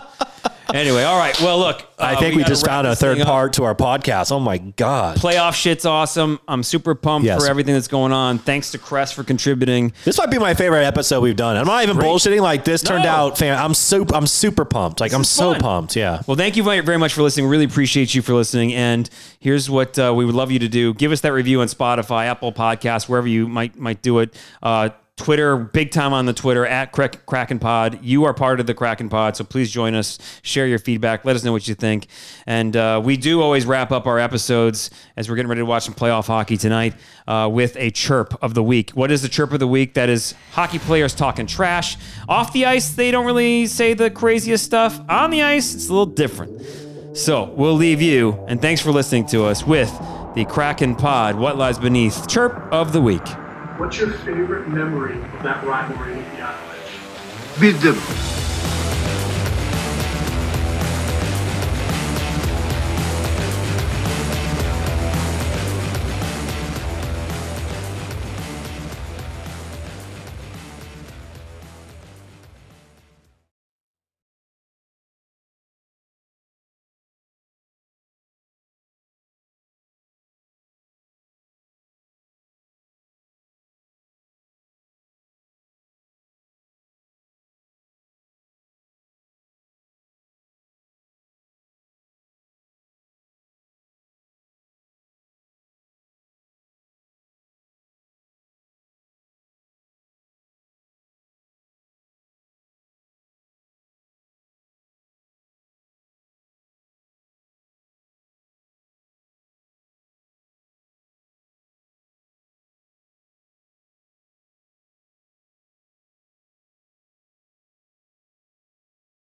[0.73, 1.39] anyway, all right.
[1.41, 4.31] Well, look, I uh, think we, gotta just found a third part to our podcast.
[4.31, 6.39] Oh my god, Playoff shit's awesome.
[6.47, 7.41] I'm super pumped Yes.
[7.43, 8.39] for everything that's going on.
[8.39, 9.93] Thanks to Crest for contributing.
[10.03, 11.57] this might be my favorite episode we've done.
[11.57, 12.07] I'm not even Great.
[12.07, 12.41] bullshitting.
[12.41, 13.57] Like this turned out, fan.
[13.57, 14.15] I'm super.
[14.15, 14.99] I'm super pumped.
[14.99, 15.61] Like I'm so fun.
[15.61, 15.95] pumped.
[15.95, 16.21] Yeah.
[16.27, 17.47] Well, thank you very very much for listening.
[17.47, 18.73] Really appreciate you for listening.
[18.73, 21.67] And here's what uh, we would love you to do: give us that review on
[21.67, 24.33] Spotify, Apple Podcasts, wherever you might might do it.
[24.61, 27.99] Uh, Twitter, big time on the Twitter at Kraken Pod.
[28.03, 30.17] You are part of the Kraken Pod, so please join us.
[30.41, 31.23] Share your feedback.
[31.23, 32.07] Let us know what you think.
[32.47, 35.83] And uh, we do always wrap up our episodes as we're getting ready to watch
[35.83, 36.95] some playoff hockey tonight
[37.27, 38.89] uh, with a chirp of the week.
[38.91, 39.93] What is the chirp of the week?
[39.93, 41.95] That is hockey players talking trash.
[42.27, 44.99] Off the ice, they don't really say the craziest stuff.
[45.09, 46.59] On the ice, it's a little different.
[47.15, 49.91] So we'll leave you, and thanks for listening to us with
[50.33, 51.35] the Kraken Pod.
[51.35, 52.27] What lies beneath?
[52.27, 53.21] Chirp of the week.
[53.77, 57.59] What's your favorite memory of that rivalry with the Islanders?
[57.59, 58.52] Beat them.